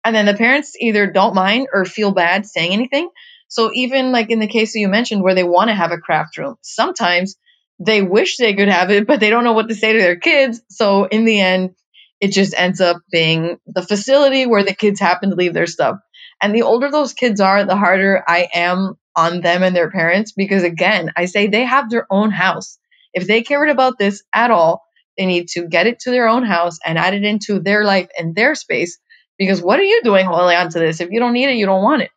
And 0.05 0.17
then 0.17 0.27
the 0.27 0.35
parents 0.35 0.75
either 0.79 1.11
don't 1.11 1.35
mind 1.35 1.69
or 1.73 1.85
feel 1.85 2.13
bad 2.13 2.47
saying 2.47 2.73
anything. 2.73 3.11
So 3.49 3.71
even 3.75 4.13
like 4.13 4.31
in 4.31 4.39
the 4.39 4.47
case 4.47 4.73
that 4.73 4.79
you 4.79 4.89
mentioned 4.89 5.23
where 5.23 5.35
they 5.35 5.45
want 5.45 5.69
to 5.69 5.75
have 5.75 5.93
a 5.93 5.99
craft 5.99 6.39
room, 6.39 6.57
sometimes 6.63 7.37
they 7.79 8.03
wish 8.03 8.37
they 8.37 8.55
could 8.55 8.69
have 8.69 8.91
it, 8.91 9.07
but 9.07 9.21
they 9.21 9.31
don't 9.31 9.45
know 9.45 9.53
what 9.53 9.69
to 9.69 9.75
say 9.75 9.93
to 9.93 9.99
their 9.99 10.17
kids. 10.17 10.61
So 10.71 11.05
in 11.05 11.25
the 11.25 11.41
end, 11.41 11.75
it 12.21 12.33
just 12.33 12.55
ends 12.57 12.81
up 12.81 12.99
being 13.11 13.59
the 13.67 13.83
facility 13.83 14.47
where 14.47 14.63
the 14.63 14.75
kids 14.75 15.01
happen 15.01 15.31
to 15.31 15.37
leave 15.37 15.55
their 15.55 15.67
stuff. 15.67 15.97
And 16.43 16.55
the 16.55 16.63
older 16.63 16.91
those 16.91 17.13
kids 17.13 17.41
are, 17.41 17.65
the 17.65 17.77
harder 17.77 18.23
I 18.27 18.49
am 18.55 18.95
on 19.17 19.41
them 19.41 19.63
and 19.63 19.75
their 19.75 19.91
parents 19.91 20.33
because 20.33 20.63
again, 20.63 21.11
I 21.17 21.25
say 21.25 21.47
they 21.47 21.65
have 21.65 21.91
their 21.91 22.07
own 22.11 22.31
house. 22.31 22.79
If 23.13 23.27
they 23.27 23.43
cared 23.43 23.71
about 23.71 23.99
this 23.99 24.23
at 24.33 24.51
all, 24.51 24.83
they 25.21 25.27
need 25.27 25.49
to 25.49 25.69
get 25.69 25.87
it 25.87 26.01
to 26.01 26.11
their 26.11 26.29
own 26.29 26.45
house 26.45 26.79
and 26.83 26.97
add 26.97 27.13
it 27.13 27.25
into 27.25 27.61
their 27.61 27.85
life 27.85 28.09
and 28.19 28.35
their 28.35 28.55
space. 28.55 28.99
Because 29.39 29.61
what 29.61 29.79
are 29.79 29.85
you 29.85 30.01
doing 30.03 30.25
holding 30.25 30.57
on 30.57 30.71
to 30.71 30.79
this? 30.79 31.01
If 31.01 31.11
you 31.11 31.21
don't 31.21 31.35
need 31.35 31.51
it, 31.51 31.57
you 31.57 31.67
don't 31.67 31.83
want 31.83 32.01
it. 32.03 32.11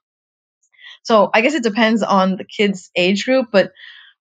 So 1.04 1.30
I 1.34 1.42
guess 1.42 1.54
it 1.54 1.64
depends 1.64 2.02
on 2.02 2.38
the 2.38 2.46
kid's 2.46 2.90
age 2.96 3.26
group, 3.26 3.48
but 3.52 3.74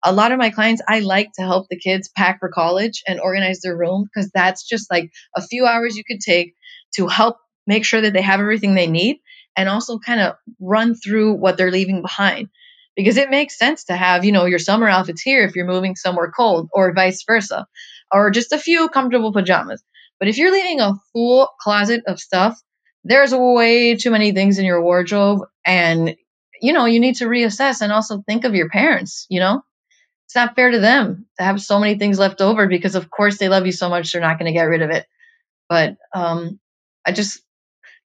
a 0.04 0.12
lot 0.12 0.32
of 0.32 0.40
my 0.40 0.50
clients, 0.50 0.82
I 0.88 1.02
like 1.02 1.30
to 1.34 1.44
help 1.44 1.68
the 1.70 1.78
kids 1.78 2.10
pack 2.10 2.40
for 2.40 2.50
college 2.50 3.04
and 3.08 3.20
organize 3.20 3.62
their 3.62 3.78
room 3.78 4.06
because 4.06 4.32
that's 4.34 4.68
just 4.68 4.90
like 4.90 5.12
a 5.38 5.44
few 5.44 5.68
hours 5.68 5.96
you 5.96 6.04
could 6.04 6.22
take 6.22 6.56
to 6.96 7.08
help 7.08 7.38
make 7.68 7.86
sure 7.86 8.02
that 8.02 8.14
they 8.14 8.22
have 8.24 8.40
everything 8.40 8.74
they 8.74 8.88
need 8.88 9.18
and 9.56 9.70
also 9.70 10.00
kind 10.00 10.22
of 10.22 10.34
run 10.60 10.96
through 10.96 11.34
what 11.34 11.56
they're 11.56 11.70
leaving 11.70 12.02
behind. 12.02 12.50
Because 12.96 13.18
it 13.18 13.30
makes 13.30 13.58
sense 13.58 13.86
to 13.86 13.96
have, 13.96 14.26
you 14.26 14.32
know, 14.32 14.46
your 14.46 14.60
summer 14.60 14.88
outfits 14.88 15.22
here 15.22 15.46
if 15.46 15.56
you're 15.56 15.68
moving 15.68 15.96
somewhere 15.96 16.32
cold 16.36 16.68
or 16.74 16.94
vice 16.94 17.24
versa, 17.26 17.68
or 18.12 18.32
just 18.32 18.52
a 18.52 18.58
few 18.58 18.90
comfortable 18.90 19.34
pajamas. 19.34 19.84
But 20.20 20.28
if 20.28 20.38
you're 20.38 20.52
leaving 20.52 20.80
a 20.80 20.94
full 21.14 21.50
closet 21.60 22.04
of 22.08 22.20
stuff, 22.20 22.60
there's 23.04 23.34
way 23.34 23.96
too 23.96 24.12
many 24.12 24.32
things 24.32 24.60
in 24.60 24.66
your 24.66 24.82
wardrobe 24.82 25.42
and 25.66 26.16
you 26.64 26.74
know, 26.74 26.86
you 26.86 27.00
need 27.00 27.16
to 27.16 27.26
reassess 27.26 27.82
and 27.82 27.92
also 27.92 28.22
think 28.28 28.46
of 28.46 28.54
your 28.54 28.70
parents, 28.70 29.26
you 29.30 29.40
know? 29.40 29.64
it's 30.32 30.36
not 30.38 30.56
fair 30.56 30.72
to 30.72 30.80
them 30.80 31.26
to 31.38 31.44
have 31.44 31.62
so 31.62 31.78
many 31.78 32.00
things 32.00 32.18
left 32.18 32.40
over 32.40 32.66
because 32.66 32.96
of 32.96 33.10
course 33.10 33.38
they 33.38 33.50
love 33.50 33.66
you 33.66 33.74
so 33.74 33.90
much 33.90 34.14
they're 34.14 34.22
not 34.22 34.40
going 34.40 34.46
to 34.46 34.58
get 34.58 34.64
rid 34.64 34.82
of 34.82 34.90
it 34.90 35.06
but 35.68 35.98
um, 36.16 36.58
i 37.06 37.12
just 37.12 37.42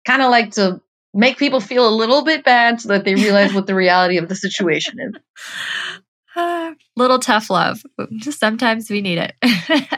kind 0.05 0.21
of 0.21 0.29
like 0.29 0.51
to 0.51 0.81
make 1.15 1.39
people 1.39 1.61
feel 1.61 1.89
a 1.89 1.95
little 1.95 2.25
bit 2.25 2.45
bad 2.45 2.81
so 2.81 2.89
that 2.89 3.05
they 3.05 3.15
realize 3.15 3.55
what 3.55 3.69
the 3.69 3.77
reality 3.77 4.19
of 4.19 4.29
the 4.29 4.35
situation 4.35 4.97
is 4.99 6.01
little 6.97 7.19
tough 7.19 7.51
love 7.51 7.83
sometimes 8.21 8.91
we 8.91 9.01
need 9.01 9.19
it 9.19 9.35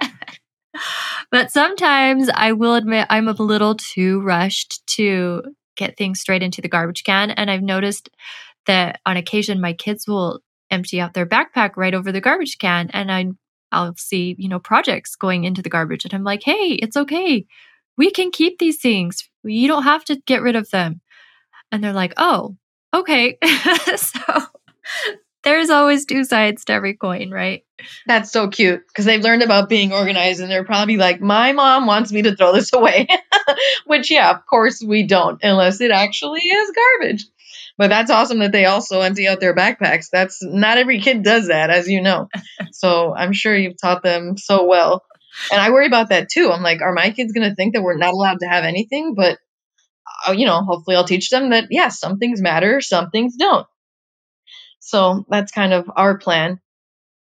but 1.31 1.51
sometimes 1.51 2.29
i 2.35 2.53
will 2.53 2.75
admit 2.75 3.07
i'm 3.11 3.29
a 3.29 3.33
little 3.33 3.75
too 3.75 4.21
rushed 4.21 4.87
to 4.87 5.43
get 5.77 5.97
things 5.97 6.21
straight 6.21 6.43
into 6.43 6.61
the 6.61 6.69
garbage 6.69 7.05
can 7.05 7.31
and 7.33 7.51
i've 7.51 7.63
noticed 7.63 8.09
that 8.67 9.01
on 9.07 9.17
occasion 9.17 9.61
my 9.61 9.73
kids 9.73 10.07
will 10.07 10.41
empty 10.71 11.01
out 11.01 11.15
their 11.15 11.27
backpack 11.27 11.71
right 11.77 11.95
over 11.95 12.13
the 12.13 12.21
garbage 12.21 12.59
can 12.59 12.91
and 12.93 13.11
I 13.11 13.27
I'll 13.71 13.95
see, 13.97 14.35
you 14.39 14.49
know, 14.49 14.59
projects 14.59 15.15
going 15.15 15.45
into 15.45 15.61
the 15.61 15.69
garbage 15.69 16.07
and 16.07 16.15
I'm 16.15 16.25
like, 16.25 16.43
"Hey, 16.43 16.79
it's 16.81 16.97
okay. 16.97 17.45
We 17.99 18.11
can 18.11 18.31
keep 18.31 18.59
these 18.59 18.81
things. 18.81 19.29
You 19.43 19.69
don't 19.69 19.83
have 19.83 20.05
to 20.07 20.17
get 20.27 20.41
rid 20.41 20.57
of 20.57 20.71
them." 20.71 21.03
And 21.71 21.83
they're 21.83 21.93
like, 21.93 22.15
oh, 22.17 22.57
okay. 22.95 23.39
so 23.97 24.21
there's 25.45 25.71
always 25.71 26.05
two 26.05 26.25
sides 26.25 26.65
to 26.65 26.73
every 26.73 26.95
coin, 26.95 27.31
right? 27.31 27.65
That's 28.07 28.33
so 28.33 28.49
cute 28.49 28.83
because 28.89 29.05
they've 29.05 29.23
learned 29.23 29.43
about 29.43 29.69
being 29.69 29.93
organized 29.93 30.41
and 30.41 30.51
they're 30.51 30.65
probably 30.65 30.97
like, 30.97 31.21
my 31.21 31.53
mom 31.53 31.87
wants 31.87 32.11
me 32.11 32.23
to 32.23 32.35
throw 32.35 32.53
this 32.53 32.73
away. 32.75 33.07
Which, 33.87 34.11
yeah, 34.11 34.31
of 34.31 34.47
course 34.47 34.83
we 34.83 35.07
don't, 35.07 35.43
unless 35.43 35.81
it 35.81 35.91
actually 35.91 36.41
is 36.41 36.73
garbage. 36.75 37.25
But 37.77 37.91
that's 37.91 38.11
awesome 38.11 38.41
that 38.41 38.51
they 38.51 38.65
also 38.65 39.01
empty 39.01 39.29
out 39.29 39.39
their 39.39 39.55
backpacks. 39.55 40.11
That's 40.11 40.43
not 40.43 40.79
every 40.79 41.01
kid 41.01 41.23
does 41.23 41.47
that, 41.47 41.71
as 41.71 41.89
you 41.89 42.01
know. 42.01 42.29
so 42.73 43.15
I'm 43.15 43.33
sure 43.33 43.57
you've 43.57 43.81
taught 43.81 44.03
them 44.03 44.37
so 44.37 44.67
well. 44.67 45.05
And 45.53 45.61
I 45.61 45.71
worry 45.71 45.87
about 45.87 46.09
that 46.09 46.29
too. 46.29 46.51
I'm 46.51 46.63
like, 46.63 46.83
are 46.83 46.93
my 46.93 47.11
kids 47.11 47.33
going 47.33 47.49
to 47.49 47.55
think 47.55 47.75
that 47.75 47.83
we're 47.83 47.97
not 47.97 48.15
allowed 48.15 48.41
to 48.41 48.49
have 48.49 48.65
anything? 48.65 49.15
But, 49.15 49.39
uh, 50.27 50.33
you 50.33 50.47
know, 50.47 50.63
hopefully 50.65 50.97
I'll 50.97 51.05
teach 51.05 51.31
them 51.31 51.51
that, 51.51 51.67
yes, 51.71 51.71
yeah, 51.71 51.89
some 51.89 52.19
things 52.19 52.41
matter, 52.41 52.81
some 52.81 53.11
things 53.11 53.37
don't. 53.37 53.67
So 54.89 55.27
that's 55.29 55.53
kind 55.53 55.75
of 55.75 55.91
our 55.95 56.17
plan. 56.17 56.61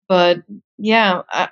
But 0.09 0.43
yeah, 0.77 1.23
I, 1.31 1.49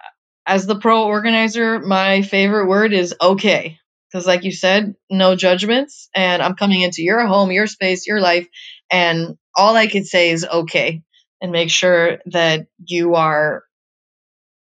as 0.47 0.67
the 0.67 0.79
pro 0.79 1.05
organizer, 1.05 1.81
my 1.81 2.21
favorite 2.21 2.67
word 2.67 2.93
is 2.93 3.15
okay. 3.19 3.79
Because, 4.11 4.27
like 4.27 4.45
you 4.45 4.53
said, 4.53 4.95
no 5.11 5.35
judgments. 5.35 6.11
And 6.15 6.43
I'm 6.43 6.57
coming 6.57 6.83
into 6.83 7.03
your 7.03 7.27
home, 7.27 7.51
your 7.51 7.67
space, 7.67 8.07
your 8.07 8.21
life. 8.21 8.47
And 8.91 9.39
all 9.57 9.75
I 9.75 9.87
could 9.87 10.07
say 10.07 10.31
is 10.31 10.45
okay. 10.45 11.03
And 11.41 11.53
make 11.53 11.71
sure 11.71 12.19
that 12.27 12.67
you 12.85 13.15
are 13.15 13.65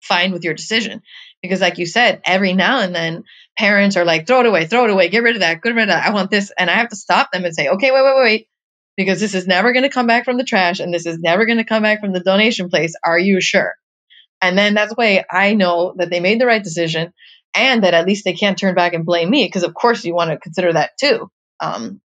fine 0.01 0.31
with 0.31 0.45
your 0.45 0.53
decision. 0.53 1.01
Because, 1.41 1.59
like 1.59 1.79
you 1.79 1.85
said, 1.85 2.21
every 2.23 2.53
now 2.53 2.79
and 2.79 2.95
then 2.95 3.25
parents 3.59 3.97
are 3.97 4.05
like, 4.05 4.25
throw 4.25 4.39
it 4.39 4.45
away, 4.45 4.67
throw 4.67 4.85
it 4.85 4.89
away, 4.89 5.09
get 5.09 5.21
rid 5.21 5.35
of 5.35 5.41
that, 5.41 5.61
get 5.61 5.75
rid 5.75 5.83
of 5.83 5.87
that. 5.89 6.07
I 6.07 6.13
want 6.13 6.31
this. 6.31 6.51
And 6.57 6.69
I 6.69 6.75
have 6.75 6.89
to 6.89 6.95
stop 6.95 7.33
them 7.33 7.43
and 7.43 7.53
say, 7.53 7.67
okay, 7.67 7.91
wait, 7.91 8.03
wait, 8.03 8.15
wait, 8.15 8.23
wait 8.23 8.47
because 8.97 9.19
this 9.19 9.35
is 9.35 9.47
never 9.47 9.73
going 9.73 9.83
to 9.83 9.89
come 9.89 10.07
back 10.07 10.25
from 10.25 10.37
the 10.37 10.43
trash 10.43 10.79
and 10.79 10.93
this 10.93 11.05
is 11.05 11.19
never 11.19 11.45
going 11.45 11.57
to 11.57 11.63
come 11.63 11.83
back 11.83 11.99
from 11.99 12.13
the 12.13 12.19
donation 12.19 12.69
place. 12.69 12.95
Are 13.03 13.19
you 13.19 13.41
sure? 13.41 13.75
And 14.41 14.57
then 14.57 14.73
that's 14.73 14.95
way 14.95 15.23
I 15.29 15.53
know 15.53 15.93
that 15.97 16.09
they 16.09 16.19
made 16.19 16.39
the 16.39 16.45
right 16.45 16.63
decision 16.63 17.13
and 17.55 17.83
that 17.83 17.93
at 17.93 18.05
least 18.05 18.25
they 18.25 18.33
can't 18.33 18.57
turn 18.57 18.75
back 18.75 18.93
and 18.93 19.05
blame 19.05 19.29
me 19.29 19.45
because 19.45 19.63
of 19.63 19.73
course 19.73 20.03
you 20.05 20.13
want 20.13 20.31
to 20.31 20.37
consider 20.37 20.73
that 20.73 20.91
too. 20.99 21.29
Um, 21.59 22.01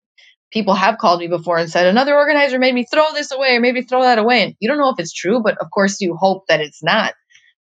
people 0.52 0.73
have 0.73 0.97
called 0.97 1.19
me 1.19 1.28
before 1.28 1.58
and 1.58 1.69
said 1.69 1.88
another 1.88 2.15
organizer 2.15 2.60
made 2.60 2.73
me 2.73 2.86
throw 2.86 3.06
this 3.13 3.32
away 3.32 3.56
or 3.56 3.60
maybe 3.60 3.82
throw 3.82 4.02
that 4.02 4.19
away 4.19 4.43
and 4.43 4.56
you 4.60 4.69
don't 4.69 4.78
know 4.78 4.89
if 4.89 5.00
it's 5.00 5.13
true 5.13 5.41
but 5.43 5.58
of 5.60 5.69
course 5.71 6.00
you 6.00 6.15
hope 6.15 6.47
that 6.47 6.62
it's 6.62 6.84
not 6.84 7.13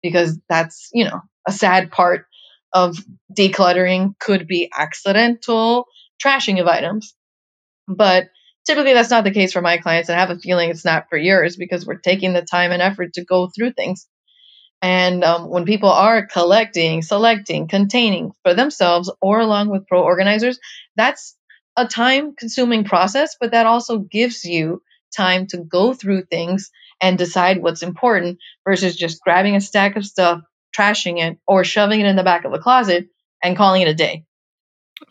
because 0.03 0.39
that's 0.49 0.91
you 0.93 1.05
know 1.05 1.21
a 1.47 1.53
sad 1.53 1.91
part 1.91 2.27
of 2.73 2.97
decluttering 3.37 4.19
could 4.19 4.47
be 4.47 4.71
accidental 4.77 5.87
trashing 6.25 6.61
of 6.61 6.67
items 6.67 7.15
but 7.89 8.27
Typically, 8.67 8.95
that's 8.95 9.11
not 9.11 9.25
the 9.25 9.31
case 9.31 9.53
for 9.53 9.61
my 9.61 9.79
clients, 9.79 10.09
and 10.09 10.17
I 10.17 10.21
have 10.21 10.31
a 10.31 10.39
feeling 10.39 10.71
it's 10.71 10.85
not 10.85 11.09
for 11.11 11.19
yours 11.19 11.57
because 11.57 11.87
we're 11.87 11.99
taking 11.99 12.33
the 12.33 12.43
time 12.43 12.73
and 12.73 12.81
effort 12.81 13.15
to 13.15 13.25
go 13.25 13.49
through 13.49 13.73
things. 13.73 14.07
And 14.81 15.25
um, 15.25 15.49
when 15.49 15.65
people 15.65 15.91
are 15.91 16.27
collecting, 16.27 17.03
selecting, 17.03 17.69
containing 17.69 18.33
for 18.43 18.55
themselves 18.55 19.11
or 19.21 19.41
along 19.41 19.71
with 19.71 19.87
pro 19.87 20.03
organizers, 20.03 20.59
that's 20.97 21.37
a 21.77 21.87
time 21.87 22.35
consuming 22.37 22.85
process, 22.85 23.37
but 23.41 23.53
that 23.53 23.67
also 23.67 23.99
gives 23.99 24.45
you 24.45 24.83
time 25.17 25.47
to 25.49 25.59
go 25.59 25.95
through 25.95 26.25
things 26.25 26.71
and 27.01 27.19
decide 27.19 27.63
what's 27.63 27.83
important 27.83 28.39
versus 28.67 28.97
just 28.97 29.23
grabbing 29.23 29.57
a 29.57 29.61
stack 29.61 29.97
of 29.97 30.05
stuff, 30.05 30.43
trashing 30.77 31.19
it, 31.19 31.39
or 31.47 31.65
shoving 31.65 32.01
it 32.01 32.07
in 32.07 32.17
the 32.17 32.23
back 32.23 32.45
of 32.45 32.53
a 32.53 32.59
closet 32.59 33.09
and 33.43 33.57
calling 33.57 33.83
it 33.83 33.89
a 33.89 33.95
day. 33.95 34.25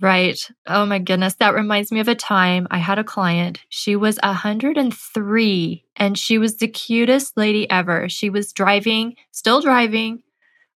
Right. 0.02 0.40
Oh 0.68 0.86
my 0.86 1.00
goodness. 1.00 1.36
That 1.36 1.54
reminds 1.54 1.92
me 1.92 2.00
of 2.00 2.08
a 2.08 2.16
time 2.16 2.68
I 2.72 2.78
had 2.78 3.00
a 3.00 3.04
client. 3.04 3.60
She 3.70 3.96
was 3.96 4.18
103 4.24 5.84
and 5.96 6.18
she 6.18 6.38
was 6.38 6.58
the 6.58 6.68
cutest 6.68 7.36
lady 7.38 7.70
ever. 7.70 8.08
She 8.10 8.30
was 8.30 8.54
driving, 8.54 9.16
still 9.32 9.62
driving, 9.62 10.24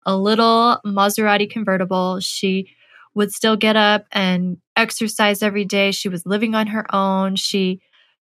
a 0.07 0.17
little 0.17 0.79
Maserati 0.87 1.49
convertible. 1.51 2.21
She 2.21 2.71
would 3.15 3.33
still 3.33 3.57
get 3.57 3.77
up 3.77 4.07
and 4.13 4.59
exercise 4.77 5.43
every 5.43 5.65
day. 5.65 5.93
She 5.93 6.09
was 6.09 6.27
living 6.27 6.55
on 6.55 6.69
her 6.69 6.87
own. 6.95 7.37
She 7.37 7.81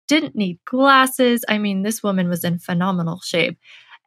didn't 0.09 0.37
need 0.37 0.59
glasses. 0.67 1.45
I 1.49 1.59
mean, 1.59 1.83
this 1.83 2.03
woman 2.03 2.29
was 2.29 2.45
in 2.45 2.59
phenomenal 2.59 3.21
shape. 3.25 3.59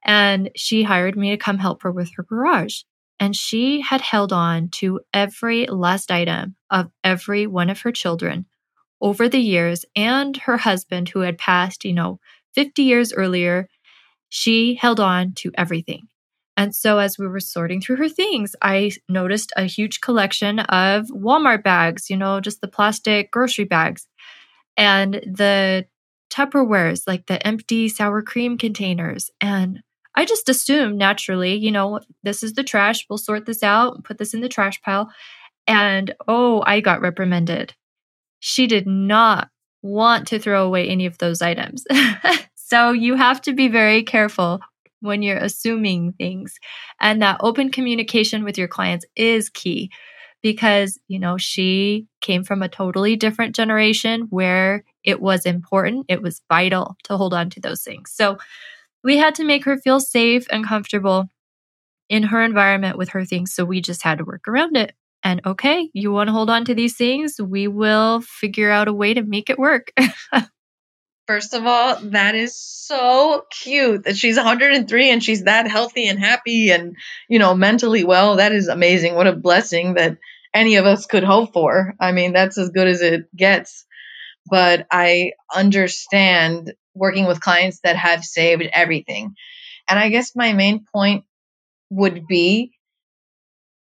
And 0.06 0.52
she 0.56 0.84
hired 0.84 1.18
me 1.18 1.32
to 1.32 1.38
come 1.38 1.58
help 1.58 1.84
her 1.84 1.92
with 1.92 2.12
her 2.16 2.24
garage. 2.24 2.84
And 3.20 3.36
she 3.36 3.82
had 3.82 4.02
held 4.02 4.32
on 4.32 4.70
to 4.74 5.02
every 5.14 5.66
last 5.68 6.12
item 6.12 6.56
of 6.70 6.92
every 7.04 7.48
one 7.48 7.70
of 7.70 7.82
her 7.82 7.92
children 7.92 8.46
over 9.02 9.28
the 9.30 9.40
years 9.40 9.86
and 9.96 10.36
her 10.38 10.58
husband, 10.58 11.10
who 11.10 11.22
had 11.22 11.38
passed, 11.38 11.86
you 11.86 11.94
know, 11.94 12.20
50 12.56 12.84
years 12.84 13.14
earlier. 13.14 13.68
She 14.30 14.76
held 14.76 15.00
on 15.00 15.34
to 15.36 15.52
everything. 15.58 16.08
And 16.58 16.74
so, 16.74 16.98
as 16.98 17.20
we 17.20 17.28
were 17.28 17.40
sorting 17.40 17.82
through 17.82 17.98
her 17.98 18.10
things, 18.10 18.56
I 18.62 18.92
noticed 19.08 19.54
a 19.56 19.66
huge 19.66 20.02
collection 20.02 20.60
of 20.60 21.06
Walmart 21.08 21.64
bags, 21.64 22.10
you 22.10 22.18
know, 22.18 22.40
just 22.42 22.62
the 22.62 22.68
plastic 22.68 23.30
grocery 23.32 23.66
bags, 23.66 24.08
and 24.76 25.14
the 25.14 25.86
Tupperwares, 26.32 27.04
like 27.08 27.28
the 27.28 27.46
empty 27.46 27.88
sour 27.88 28.22
cream 28.22 28.58
containers. 28.58 29.30
And 29.40 29.82
I 30.18 30.26
just 30.26 30.50
assumed 30.50 30.98
naturally, 30.98 31.54
you 31.54 31.72
know, 31.72 32.00
this 32.24 32.42
is 32.42 32.54
the 32.54 32.64
trash. 32.64 33.06
We'll 33.08 33.20
sort 33.20 33.46
this 33.46 33.62
out, 33.62 34.04
put 34.04 34.18
this 34.18 34.34
in 34.34 34.42
the 34.42 34.50
trash 34.50 34.82
pile. 34.82 35.12
And 35.68 36.16
oh, 36.28 36.64
I 36.66 36.82
got 36.82 37.02
reprimanded. 37.02 37.76
She 38.40 38.66
did 38.66 38.88
not 38.88 39.50
want 39.84 40.28
to 40.30 40.40
throw 40.40 40.66
away 40.66 40.90
any 40.90 41.06
of 41.06 41.20
those 41.20 41.44
items. 41.44 41.86
so 42.56 42.92
you 42.94 43.14
have 43.14 43.42
to 43.44 43.54
be 43.54 43.68
very 43.68 44.02
careful 44.02 44.60
when 45.02 45.22
you're 45.22 45.38
assuming 45.38 46.14
things. 46.14 46.58
And 47.00 47.22
that 47.22 47.38
open 47.42 47.70
communication 47.70 48.44
with 48.44 48.58
your 48.58 48.68
clients 48.68 49.06
is 49.16 49.52
key 49.52 49.92
because, 50.42 51.00
you 51.08 51.20
know, 51.20 51.38
she 51.38 52.08
came 52.22 52.44
from 52.44 52.64
a 52.64 52.70
totally 52.70 53.16
different 53.16 53.56
generation 53.56 54.28
where 54.32 54.84
it 55.04 55.22
was 55.22 55.46
important, 55.46 56.08
it 56.10 56.24
was 56.24 56.42
vital 56.50 56.96
to 57.04 57.18
hold 57.18 57.36
on 57.36 57.52
to 57.52 57.60
those 57.60 57.84
things. 57.84 58.12
So 58.12 58.40
we 59.04 59.18
had 59.18 59.36
to 59.36 59.44
make 59.44 59.66
her 59.66 59.78
feel 59.78 60.00
safe 60.00 60.48
and 60.52 60.66
comfortable 60.66 61.30
in 62.10 62.24
her 62.24 62.42
environment 62.42 62.98
with 62.98 63.10
her 63.10 63.26
things. 63.26 63.54
So 63.54 63.66
we 63.66 63.82
just 63.82 64.04
had 64.04 64.20
to 64.20 64.26
work 64.26 64.48
around 64.48 64.78
it. 64.78 64.94
And 65.24 65.42
okay, 65.46 65.90
you 65.94 66.12
want 66.12 66.28
to 66.28 66.34
hold 66.34 66.50
on 66.50 66.66
to 66.66 66.76
these 66.76 66.96
things? 66.96 67.36
We 67.42 67.68
will 67.68 68.22
figure 68.22 68.72
out 68.72 68.88
a 68.88 68.94
way 68.94 69.14
to 69.14 69.24
make 69.24 69.50
it 69.50 69.60
work. 69.60 69.92
First 71.28 71.54
of 71.54 71.66
all, 71.66 71.98
that 72.12 72.36
is 72.36 72.56
so 72.56 73.44
cute 73.52 74.06
that 74.06 74.16
she's 74.16 74.38
103 74.38 75.10
and 75.10 75.22
she's 75.22 75.44
that 75.44 75.68
healthy 75.68 76.08
and 76.08 76.18
happy 76.18 76.72
and, 76.72 76.96
you 77.28 77.40
know, 77.40 77.54
mentally 77.54 78.06
well. 78.06 78.38
That 78.38 78.54
is 78.54 78.70
amazing. 78.70 79.16
What 79.16 79.28
a 79.28 79.36
blessing 79.36 79.96
that 79.96 80.18
any 80.54 80.76
of 80.78 80.86
us 80.86 81.06
could 81.06 81.26
hope 81.26 81.52
for. 81.52 81.96
I 82.00 82.14
mean, 82.14 82.32
that's 82.32 82.58
as 82.58 82.70
good 82.70 82.88
as 82.88 83.02
it 83.02 83.26
gets. 83.36 83.86
But 84.50 84.88
I 84.90 85.34
understand 85.54 86.74
working 86.98 87.28
with 87.28 87.42
clients 87.42 87.80
that 87.84 87.96
have 87.96 88.24
saved 88.24 88.64
everything. 88.74 89.36
And 89.90 90.00
I 90.00 90.10
guess 90.10 90.36
my 90.36 90.54
main 90.54 90.86
point 90.94 91.24
would 91.90 92.28
be 92.28 92.72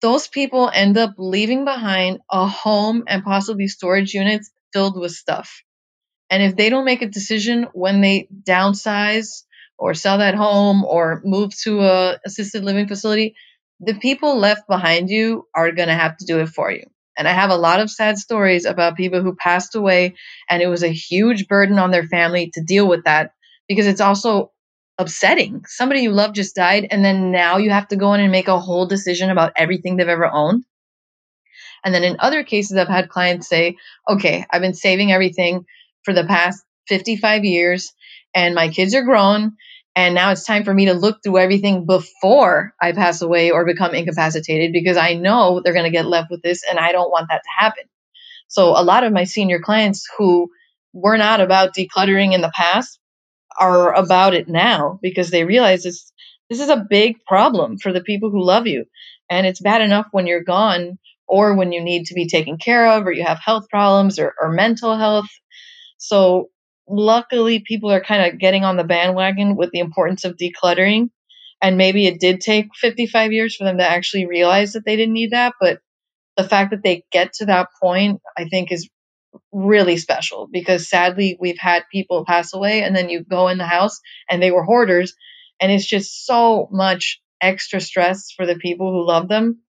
those 0.01 0.27
people 0.27 0.69
end 0.73 0.97
up 0.97 1.15
leaving 1.17 1.65
behind 1.65 2.19
a 2.31 2.47
home 2.47 3.03
and 3.07 3.23
possibly 3.23 3.67
storage 3.67 4.13
units 4.13 4.51
filled 4.71 4.99
with 4.99 5.11
stuff. 5.11 5.63
And 6.29 6.43
if 6.43 6.55
they 6.55 6.69
don't 6.69 6.85
make 6.85 7.01
a 7.01 7.07
decision 7.07 7.67
when 7.73 8.01
they 8.01 8.27
downsize 8.43 9.43
or 9.77 9.93
sell 9.93 10.19
that 10.19 10.35
home 10.35 10.83
or 10.83 11.21
move 11.23 11.55
to 11.63 11.81
a 11.81 12.19
assisted 12.25 12.63
living 12.63 12.87
facility, 12.87 13.35
the 13.79 13.95
people 13.95 14.37
left 14.37 14.67
behind 14.67 15.09
you 15.09 15.47
are 15.55 15.71
going 15.71 15.87
to 15.87 15.93
have 15.93 16.17
to 16.17 16.25
do 16.25 16.39
it 16.39 16.49
for 16.49 16.71
you. 16.71 16.83
And 17.17 17.27
I 17.27 17.33
have 17.33 17.49
a 17.49 17.55
lot 17.57 17.79
of 17.79 17.89
sad 17.89 18.17
stories 18.17 18.65
about 18.65 18.95
people 18.95 19.21
who 19.21 19.35
passed 19.35 19.75
away 19.75 20.15
and 20.49 20.61
it 20.61 20.67
was 20.67 20.83
a 20.83 20.89
huge 20.89 21.47
burden 21.47 21.79
on 21.79 21.91
their 21.91 22.07
family 22.07 22.51
to 22.53 22.61
deal 22.61 22.87
with 22.87 23.05
that 23.05 23.31
because 23.67 23.87
it's 23.87 24.01
also 24.01 24.51
upsetting. 24.97 25.63
Somebody 25.67 26.01
you 26.01 26.11
love 26.11 26.33
just 26.33 26.55
died, 26.55 26.87
and 26.89 27.03
then 27.03 27.31
now 27.31 27.57
you 27.57 27.69
have 27.69 27.87
to 27.89 27.95
go 27.95 28.13
in 28.13 28.19
and 28.19 28.31
make 28.31 28.47
a 28.47 28.59
whole 28.59 28.85
decision 28.85 29.29
about 29.29 29.53
everything 29.55 29.95
they've 29.95 30.07
ever 30.07 30.25
owned. 30.31 30.63
And 31.83 31.93
then 31.93 32.03
in 32.03 32.17
other 32.19 32.43
cases, 32.43 32.77
I've 32.77 32.87
had 32.87 33.09
clients 33.09 33.47
say, 33.47 33.77
okay, 34.09 34.45
I've 34.49 34.61
been 34.61 34.73
saving 34.73 35.11
everything 35.11 35.65
for 36.03 36.13
the 36.13 36.25
past 36.25 36.63
55 36.87 37.45
years, 37.45 37.93
and 38.33 38.55
my 38.55 38.69
kids 38.69 38.95
are 38.95 39.03
grown. 39.03 39.55
And 39.97 40.15
now 40.15 40.31
it's 40.31 40.45
time 40.45 40.65
for 40.65 40.75
me 40.75 40.87
to 40.87 40.93
look 40.95 41.23
through 41.23 41.39
everything 41.39 41.87
before 41.87 42.73
I 42.81 42.93
pass 42.93 43.23
away 43.23 43.51
or 43.51 43.65
become 43.65 43.95
incapacitated 43.95 44.73
because 44.73 44.97
I 44.97 45.15
know 45.15 45.61
they're 45.63 45.73
going 45.73 45.85
to 45.85 45.91
get 45.91 46.07
left 46.07 46.31
with 46.31 46.43
this 46.43 46.63
and 46.69 46.79
I 46.79 46.93
don't 46.93 47.11
want 47.11 47.29
that 47.31 47.41
to 47.43 47.65
happen. 47.65 47.85
So, 48.49 48.69
a 48.71 48.83
lot 48.83 49.05
of 49.05 49.13
my 49.13 49.25
senior 49.25 49.59
clients 49.61 50.07
who 50.19 50.49
were 50.93 51.17
not 51.17 51.41
about 51.41 51.75
decluttering 51.75 52.33
in 52.33 52.41
the 52.41 52.53
past 52.55 52.99
are 53.59 53.93
about 53.93 54.35
it 54.35 54.49
now 54.49 54.99
because 55.03 55.31
they 55.31 55.45
realize 55.45 55.83
this 55.83 56.13
this 56.49 56.61
is 56.61 56.69
a 56.69 56.85
big 56.89 57.17
problem 57.27 57.77
for 57.79 57.93
the 57.93 58.01
people 58.01 58.31
who 58.31 58.45
love 58.45 58.67
you 58.67 58.85
and 59.29 59.47
it's 59.47 59.61
bad 59.61 59.81
enough 59.81 60.07
when 60.11 60.27
you're 60.27 60.43
gone 60.43 60.99
or 61.27 61.55
when 61.55 61.73
you 61.73 61.81
need 61.81 62.05
to 62.07 62.15
be 62.15 62.27
taken 62.27 62.57
care 62.57 62.93
of 62.93 63.07
or 63.07 63.13
you 63.13 63.25
have 63.25 63.39
health 63.39 63.69
problems 63.69 64.19
or, 64.19 64.33
or 64.41 64.51
mental 64.51 64.97
health 64.97 65.29
So 65.99 66.49
luckily 66.87 67.59
people 67.59 67.91
are 67.91 68.03
kind 68.03 68.31
of 68.31 68.39
getting 68.39 68.63
on 68.63 68.77
the 68.77 68.83
bandwagon 68.83 69.55
with 69.55 69.71
the 69.71 69.79
importance 69.79 70.25
of 70.25 70.37
decluttering. 70.37 71.09
And 71.61 71.77
maybe 71.77 72.05
it 72.05 72.19
did 72.19 72.41
take 72.41 72.67
55 72.75 73.31
years 73.33 73.55
for 73.55 73.63
them 73.63 73.79
to 73.79 73.89
actually 73.89 74.27
realize 74.27 74.73
that 74.73 74.85
they 74.85 74.95
didn't 74.95 75.13
need 75.13 75.31
that 75.31 75.53
but 75.59 75.79
the 76.37 76.43
fact 76.43 76.69
that 76.71 76.83
they 76.83 77.03
get 77.11 77.33
to 77.33 77.47
that 77.47 77.69
point 77.81 78.21
i 78.37 78.45
think 78.45 78.71
is 78.71 78.87
really 79.51 79.97
special 79.97 80.47
because 80.51 80.87
sadly 80.87 81.37
we've 81.39 81.57
had 81.59 81.83
people 81.91 82.25
pass 82.25 82.53
away 82.53 82.83
and 82.83 82.95
then 82.95 83.09
you 83.09 83.23
go 83.23 83.47
in 83.47 83.57
the 83.57 83.65
house 83.65 83.99
and 84.29 84.41
they 84.41 84.51
were 84.51 84.63
hoarders 84.63 85.13
and 85.59 85.71
it's 85.71 85.85
just 85.85 86.25
so 86.25 86.67
much 86.71 87.19
extra 87.41 87.81
stress 87.81 88.31
for 88.31 88.45
the 88.45 88.55
people 88.55 88.91
who 88.91 89.05
love 89.05 89.27
them 89.27 89.59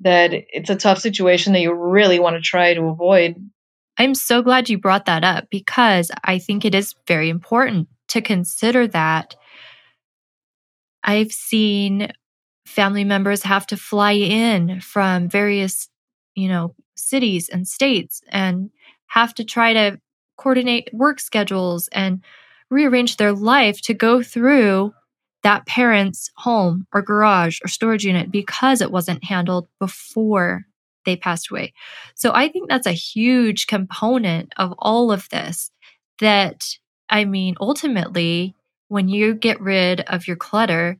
that 0.00 0.30
it's 0.32 0.70
a 0.70 0.76
tough 0.76 0.98
situation 0.98 1.52
that 1.52 1.60
you 1.60 1.72
really 1.72 2.18
want 2.18 2.36
to 2.36 2.42
try 2.42 2.74
to 2.74 2.82
avoid 2.84 3.36
I'm 3.98 4.14
so 4.14 4.42
glad 4.42 4.68
you 4.68 4.78
brought 4.78 5.06
that 5.06 5.24
up 5.24 5.48
because 5.50 6.10
I 6.24 6.38
think 6.38 6.64
it 6.64 6.74
is 6.74 6.94
very 7.06 7.28
important 7.30 7.88
to 8.08 8.20
consider 8.20 8.86
that. 8.88 9.34
I've 11.02 11.32
seen 11.32 12.12
family 12.66 13.04
members 13.04 13.42
have 13.44 13.66
to 13.68 13.76
fly 13.76 14.12
in 14.12 14.80
from 14.80 15.28
various, 15.28 15.88
you 16.34 16.48
know, 16.48 16.74
cities 16.96 17.48
and 17.48 17.66
states 17.66 18.20
and 18.28 18.70
have 19.06 19.32
to 19.34 19.44
try 19.44 19.72
to 19.72 20.00
coordinate 20.36 20.90
work 20.92 21.20
schedules 21.20 21.88
and 21.92 22.22
rearrange 22.70 23.16
their 23.16 23.32
life 23.32 23.80
to 23.82 23.94
go 23.94 24.22
through 24.22 24.92
that 25.42 25.64
parent's 25.66 26.30
home 26.36 26.86
or 26.92 27.00
garage 27.00 27.60
or 27.64 27.68
storage 27.68 28.04
unit 28.04 28.30
because 28.30 28.80
it 28.80 28.90
wasn't 28.90 29.22
handled 29.24 29.68
before 29.78 30.64
they 31.06 31.16
passed 31.16 31.50
away. 31.50 31.72
So 32.14 32.32
I 32.34 32.48
think 32.48 32.68
that's 32.68 32.86
a 32.86 32.92
huge 32.92 33.66
component 33.66 34.52
of 34.58 34.74
all 34.78 35.10
of 35.10 35.28
this. 35.30 35.70
That, 36.20 36.64
I 37.08 37.24
mean, 37.24 37.54
ultimately, 37.60 38.54
when 38.88 39.08
you 39.08 39.34
get 39.34 39.60
rid 39.60 40.00
of 40.02 40.26
your 40.26 40.36
clutter, 40.36 40.98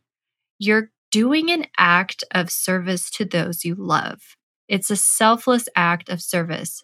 you're 0.58 0.90
doing 1.10 1.50
an 1.50 1.66
act 1.78 2.24
of 2.32 2.50
service 2.50 3.10
to 3.10 3.24
those 3.24 3.64
you 3.64 3.74
love. 3.74 4.36
It's 4.68 4.90
a 4.90 4.96
selfless 4.96 5.68
act 5.76 6.08
of 6.08 6.20
service 6.20 6.82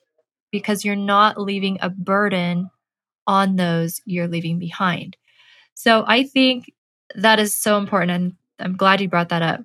because 0.51 0.85
you're 0.85 0.97
not 0.97 1.41
leaving 1.41 1.79
a 1.81 1.91
burden 1.91 2.71
on 3.27 3.57
those 3.57 4.01
you're 4.05 4.29
leaving 4.29 4.59
behind. 4.59 5.17
So 5.75 6.05
I 6.07 6.25
think 6.25 6.73
that 7.15 7.39
is 7.39 7.55
so 7.55 7.79
important. 7.79 8.11
And 8.11 8.37
I'm 8.59 8.77
glad 8.77 9.01
you 9.01 9.09
brought 9.09 9.31
that 9.31 9.43
up. 9.43 9.65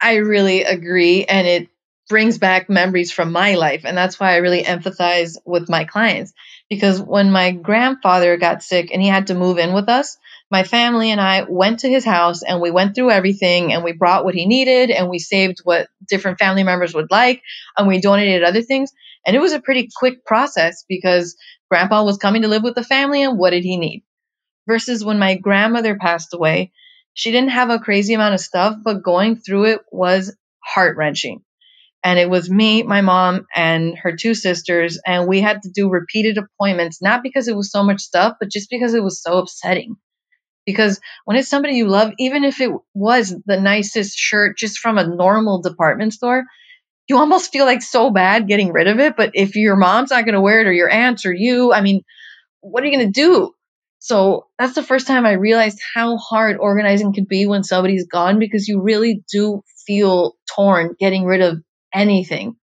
I 0.00 0.16
really 0.16 0.62
agree. 0.62 1.24
And 1.24 1.46
it 1.46 1.68
brings 2.08 2.38
back 2.38 2.68
memories 2.68 3.12
from 3.12 3.32
my 3.32 3.54
life. 3.54 3.82
And 3.84 3.96
that's 3.96 4.20
why 4.20 4.32
I 4.32 4.36
really 4.36 4.62
empathize 4.62 5.36
with 5.44 5.68
my 5.68 5.84
clients. 5.84 6.32
Because 6.68 7.00
when 7.00 7.30
my 7.30 7.50
grandfather 7.50 8.36
got 8.36 8.62
sick 8.62 8.90
and 8.92 9.00
he 9.00 9.08
had 9.08 9.28
to 9.28 9.34
move 9.34 9.58
in 9.58 9.72
with 9.72 9.88
us, 9.88 10.16
my 10.50 10.62
family 10.62 11.10
and 11.10 11.20
I 11.20 11.44
went 11.48 11.80
to 11.80 11.88
his 11.88 12.04
house 12.04 12.42
and 12.42 12.60
we 12.60 12.70
went 12.70 12.94
through 12.94 13.10
everything 13.10 13.72
and 13.72 13.82
we 13.82 13.92
brought 13.92 14.24
what 14.24 14.34
he 14.34 14.46
needed 14.46 14.90
and 14.90 15.08
we 15.08 15.18
saved 15.18 15.60
what 15.64 15.88
different 16.06 16.38
family 16.38 16.62
members 16.62 16.94
would 16.94 17.10
like 17.10 17.42
and 17.76 17.88
we 17.88 18.00
donated 18.00 18.44
other 18.44 18.62
things. 18.62 18.92
And 19.26 19.34
it 19.34 19.40
was 19.40 19.52
a 19.52 19.60
pretty 19.60 19.88
quick 19.96 20.24
process 20.24 20.84
because 20.88 21.36
grandpa 21.70 22.04
was 22.04 22.18
coming 22.18 22.42
to 22.42 22.48
live 22.48 22.62
with 22.62 22.74
the 22.74 22.84
family 22.84 23.22
and 23.22 23.38
what 23.38 23.50
did 23.50 23.64
he 23.64 23.78
need? 23.78 24.04
Versus 24.68 25.04
when 25.04 25.18
my 25.18 25.36
grandmother 25.36 25.96
passed 25.96 26.34
away, 26.34 26.72
she 27.14 27.30
didn't 27.30 27.50
have 27.50 27.70
a 27.70 27.78
crazy 27.78 28.14
amount 28.14 28.34
of 28.34 28.40
stuff, 28.40 28.76
but 28.82 29.02
going 29.02 29.36
through 29.36 29.64
it 29.66 29.80
was 29.90 30.36
heart 30.62 30.96
wrenching 30.96 31.42
and 32.04 32.18
it 32.18 32.28
was 32.28 32.50
me, 32.50 32.82
my 32.82 33.00
mom, 33.00 33.46
and 33.56 33.96
her 33.96 34.14
two 34.14 34.34
sisters, 34.34 35.00
and 35.06 35.26
we 35.26 35.40
had 35.40 35.62
to 35.62 35.70
do 35.70 35.88
repeated 35.88 36.36
appointments, 36.36 37.00
not 37.00 37.22
because 37.22 37.48
it 37.48 37.56
was 37.56 37.72
so 37.72 37.82
much 37.82 38.02
stuff, 38.02 38.34
but 38.38 38.50
just 38.50 38.68
because 38.68 38.92
it 38.92 39.02
was 39.02 39.22
so 39.22 39.38
upsetting. 39.38 39.96
Because 40.66 41.00
when 41.24 41.38
it's 41.38 41.48
somebody 41.48 41.76
you 41.76 41.88
love, 41.88 42.12
even 42.18 42.44
if 42.44 42.60
it 42.60 42.70
was 42.92 43.34
the 43.46 43.58
nicest 43.58 44.18
shirt 44.18 44.58
just 44.58 44.78
from 44.78 44.98
a 44.98 45.06
normal 45.06 45.62
department 45.62 46.12
store, 46.12 46.44
you 47.08 47.16
almost 47.16 47.52
feel 47.52 47.64
like 47.64 47.82
so 47.82 48.10
bad 48.10 48.48
getting 48.48 48.72
rid 48.72 48.86
of 48.86 48.98
it. 48.98 49.16
But 49.16 49.30
if 49.34 49.56
your 49.56 49.76
mom's 49.76 50.10
not 50.10 50.24
going 50.24 50.34
to 50.34 50.40
wear 50.40 50.60
it 50.60 50.66
or 50.66 50.72
your 50.72 50.90
aunts 50.90 51.24
or 51.24 51.32
you, 51.32 51.72
I 51.72 51.80
mean, 51.80 52.02
what 52.60 52.82
are 52.82 52.86
you 52.86 52.96
going 52.96 53.12
to 53.12 53.20
do? 53.20 53.52
So 53.98 54.46
that's 54.58 54.74
the 54.74 54.82
first 54.82 55.06
time 55.06 55.24
I 55.24 55.32
realized 55.32 55.80
how 55.94 56.18
hard 56.18 56.58
organizing 56.58 57.14
could 57.14 57.28
be 57.28 57.46
when 57.46 57.62
somebody's 57.64 58.06
gone 58.06 58.38
because 58.38 58.68
you 58.68 58.82
really 58.82 59.22
do 59.32 59.62
feel 59.86 60.34
torn 60.54 60.94
getting 60.98 61.24
rid 61.24 61.40
of 61.40 61.62
anything. 61.94 62.56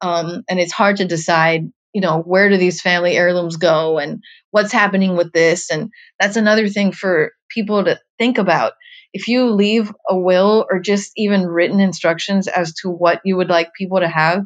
Um, 0.00 0.42
and 0.48 0.58
it's 0.58 0.72
hard 0.72 0.98
to 0.98 1.04
decide, 1.04 1.70
you 1.92 2.00
know, 2.00 2.20
where 2.20 2.48
do 2.48 2.56
these 2.56 2.80
family 2.80 3.16
heirlooms 3.16 3.56
go 3.56 3.98
and 3.98 4.22
what's 4.50 4.72
happening 4.72 5.16
with 5.16 5.32
this. 5.32 5.70
And 5.70 5.90
that's 6.18 6.36
another 6.36 6.68
thing 6.68 6.92
for 6.92 7.32
people 7.50 7.84
to 7.84 8.00
think 8.18 8.38
about. 8.38 8.72
If 9.12 9.28
you 9.28 9.50
leave 9.50 9.92
a 10.08 10.16
will 10.16 10.66
or 10.70 10.80
just 10.80 11.12
even 11.16 11.46
written 11.46 11.80
instructions 11.80 12.46
as 12.46 12.74
to 12.82 12.88
what 12.88 13.20
you 13.24 13.36
would 13.36 13.48
like 13.48 13.74
people 13.76 14.00
to 14.00 14.08
have, 14.08 14.44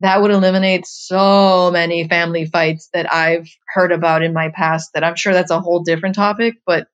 that 0.00 0.22
would 0.22 0.30
eliminate 0.30 0.86
so 0.86 1.70
many 1.70 2.08
family 2.08 2.46
fights 2.46 2.88
that 2.94 3.12
I've 3.12 3.48
heard 3.68 3.92
about 3.92 4.22
in 4.22 4.32
my 4.32 4.50
past 4.54 4.90
that 4.94 5.04
I'm 5.04 5.16
sure 5.16 5.34
that's 5.34 5.50
a 5.50 5.60
whole 5.60 5.82
different 5.82 6.14
topic, 6.14 6.54
but 6.64 6.88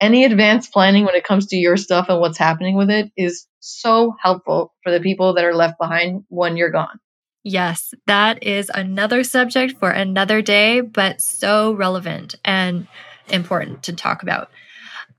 any 0.00 0.24
advanced 0.24 0.72
planning 0.72 1.04
when 1.04 1.14
it 1.14 1.24
comes 1.24 1.46
to 1.46 1.56
your 1.56 1.76
stuff 1.76 2.06
and 2.08 2.20
what's 2.20 2.38
happening 2.38 2.76
with 2.76 2.90
it 2.90 3.10
is 3.16 3.46
so 3.60 4.14
helpful 4.20 4.74
for 4.82 4.92
the 4.92 5.00
people 5.00 5.34
that 5.34 5.44
are 5.44 5.54
left 5.54 5.78
behind 5.78 6.24
when 6.28 6.56
you're 6.56 6.70
gone. 6.70 7.00
Yes, 7.42 7.94
that 8.06 8.42
is 8.42 8.70
another 8.74 9.22
subject 9.22 9.78
for 9.78 9.90
another 9.90 10.42
day, 10.42 10.80
but 10.80 11.20
so 11.20 11.72
relevant 11.72 12.34
and 12.44 12.86
important 13.28 13.84
to 13.84 13.92
talk 13.92 14.22
about. 14.22 14.50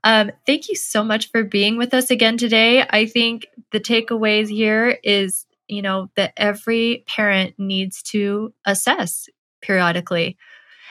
Um, 0.04 0.30
thank 0.46 0.68
you 0.68 0.76
so 0.76 1.02
much 1.02 1.30
for 1.30 1.42
being 1.42 1.76
with 1.76 1.94
us 1.94 2.10
again 2.10 2.36
today. 2.36 2.86
I 2.88 3.06
think 3.06 3.46
the 3.72 3.80
takeaways 3.80 4.48
here 4.48 4.98
is, 5.02 5.46
you 5.66 5.82
know, 5.82 6.10
that 6.16 6.34
every 6.36 7.04
parent 7.06 7.54
needs 7.58 8.02
to 8.04 8.52
assess 8.64 9.28
periodically 9.60 10.36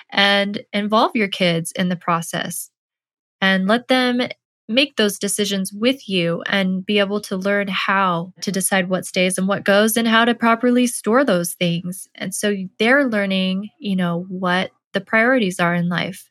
and 0.09 0.65
involve 0.73 1.11
your 1.15 1.27
kids 1.27 1.71
in 1.71 1.89
the 1.89 1.95
process 1.95 2.69
and 3.41 3.67
let 3.67 3.87
them 3.87 4.21
make 4.67 4.97
those 4.97 5.17
decisions 5.17 5.71
with 5.71 6.09
you 6.09 6.43
and 6.45 6.85
be 6.85 6.99
able 6.99 7.21
to 7.21 7.37
learn 7.37 7.67
how 7.69 8.33
to 8.41 8.51
decide 8.51 8.89
what 8.89 9.05
stays 9.05 9.37
and 9.37 9.47
what 9.47 9.63
goes 9.63 9.95
and 9.95 10.07
how 10.07 10.25
to 10.25 10.35
properly 10.35 10.87
store 10.87 11.23
those 11.23 11.53
things. 11.53 12.07
And 12.15 12.33
so 12.35 12.53
they're 12.77 13.07
learning, 13.07 13.69
you 13.79 13.95
know, 13.95 14.25
what 14.27 14.71
the 14.93 15.01
priorities 15.01 15.59
are 15.59 15.73
in 15.73 15.87
life. 15.87 16.29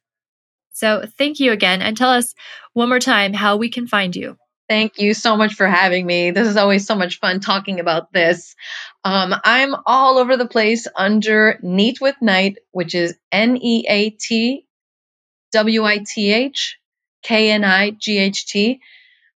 So 0.72 1.06
thank 1.16 1.40
you 1.40 1.52
again 1.52 1.80
and 1.80 1.96
tell 1.96 2.10
us 2.10 2.34
one 2.74 2.90
more 2.90 2.98
time 2.98 3.32
how 3.32 3.56
we 3.56 3.70
can 3.70 3.86
find 3.86 4.14
you. 4.14 4.36
Thank 4.68 4.98
you 4.98 5.14
so 5.14 5.36
much 5.36 5.54
for 5.54 5.66
having 5.66 6.04
me. 6.04 6.32
This 6.32 6.48
is 6.48 6.56
always 6.56 6.86
so 6.86 6.96
much 6.96 7.20
fun 7.20 7.40
talking 7.40 7.78
about 7.80 8.12
this. 8.12 8.56
Um, 9.04 9.32
I'm 9.44 9.74
all 9.86 10.18
over 10.18 10.36
the 10.36 10.48
place 10.48 10.88
under 10.94 11.58
Neat 11.62 12.00
with 12.00 12.16
Knight, 12.20 12.58
which 12.72 12.94
is 12.94 13.16
N 13.30 13.56
E 13.56 13.86
A 13.88 14.10
T 14.10 14.66
W 15.52 15.84
I 15.84 16.04
T 16.04 16.32
H 16.32 16.78
K 17.26 17.50
N 17.50 17.64
I 17.64 17.90
G 17.90 18.18
H 18.18 18.46
T. 18.46 18.80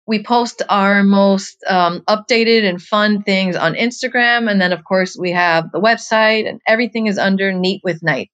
We 0.06 0.24
post 0.24 0.62
our 0.70 1.04
most 1.04 1.64
um, 1.68 2.02
updated 2.08 2.68
and 2.68 2.82
fun 2.82 3.24
things 3.24 3.56
on 3.56 3.74
Instagram. 3.76 4.50
And 4.50 4.60
then, 4.60 4.72
of 4.72 4.84
course, 4.84 5.18
we 5.18 5.32
have 5.32 5.72
the 5.72 5.82
website, 5.82 6.48
and 6.48 6.62
everything 6.66 7.08
is 7.08 7.18
under 7.18 7.52
Neat 7.52 7.82
with 7.84 8.04
Knight. 8.04 8.30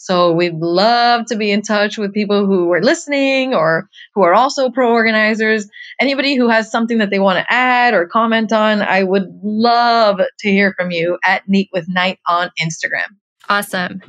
So 0.00 0.32
we'd 0.32 0.54
love 0.54 1.26
to 1.26 1.36
be 1.36 1.50
in 1.50 1.62
touch 1.62 1.98
with 1.98 2.14
people 2.14 2.46
who 2.46 2.72
are 2.72 2.82
listening 2.82 3.52
or 3.52 3.88
who 4.14 4.22
are 4.22 4.32
also 4.32 4.70
pro 4.70 4.92
organizers. 4.92 5.68
Anybody 6.00 6.36
who 6.36 6.48
has 6.48 6.70
something 6.70 6.98
that 6.98 7.10
they 7.10 7.18
want 7.18 7.38
to 7.38 7.52
add 7.52 7.94
or 7.94 8.06
comment 8.06 8.52
on, 8.52 8.80
I 8.80 9.02
would 9.02 9.26
love 9.42 10.18
to 10.18 10.48
hear 10.48 10.72
from 10.78 10.92
you 10.92 11.18
at 11.24 11.48
Neat 11.48 11.68
with 11.72 11.86
Knight 11.88 12.20
on 12.28 12.50
Instagram. 12.62 13.08
Awesome. 13.48 14.00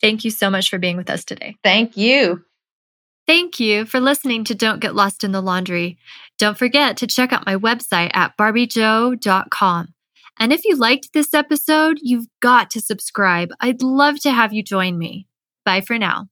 Thank 0.00 0.24
you 0.24 0.30
so 0.30 0.50
much 0.50 0.68
for 0.68 0.78
being 0.78 0.96
with 0.96 1.10
us 1.10 1.24
today. 1.24 1.56
Thank 1.62 1.96
you. 1.96 2.42
Thank 3.30 3.60
you 3.60 3.86
for 3.86 4.00
listening 4.00 4.42
to 4.46 4.56
Don't 4.56 4.80
Get 4.80 4.96
Lost 4.96 5.22
in 5.22 5.30
the 5.30 5.40
Laundry. 5.40 5.98
Don't 6.36 6.58
forget 6.58 6.96
to 6.96 7.06
check 7.06 7.32
out 7.32 7.46
my 7.46 7.54
website 7.54 8.10
at 8.12 8.36
barbiejo.com. 8.36 9.94
And 10.40 10.52
if 10.52 10.64
you 10.64 10.74
liked 10.74 11.12
this 11.12 11.32
episode, 11.32 12.00
you've 12.02 12.26
got 12.40 12.70
to 12.70 12.80
subscribe. 12.80 13.50
I'd 13.60 13.82
love 13.82 14.18
to 14.22 14.32
have 14.32 14.52
you 14.52 14.64
join 14.64 14.98
me. 14.98 15.28
Bye 15.64 15.80
for 15.80 15.96
now. 15.96 16.26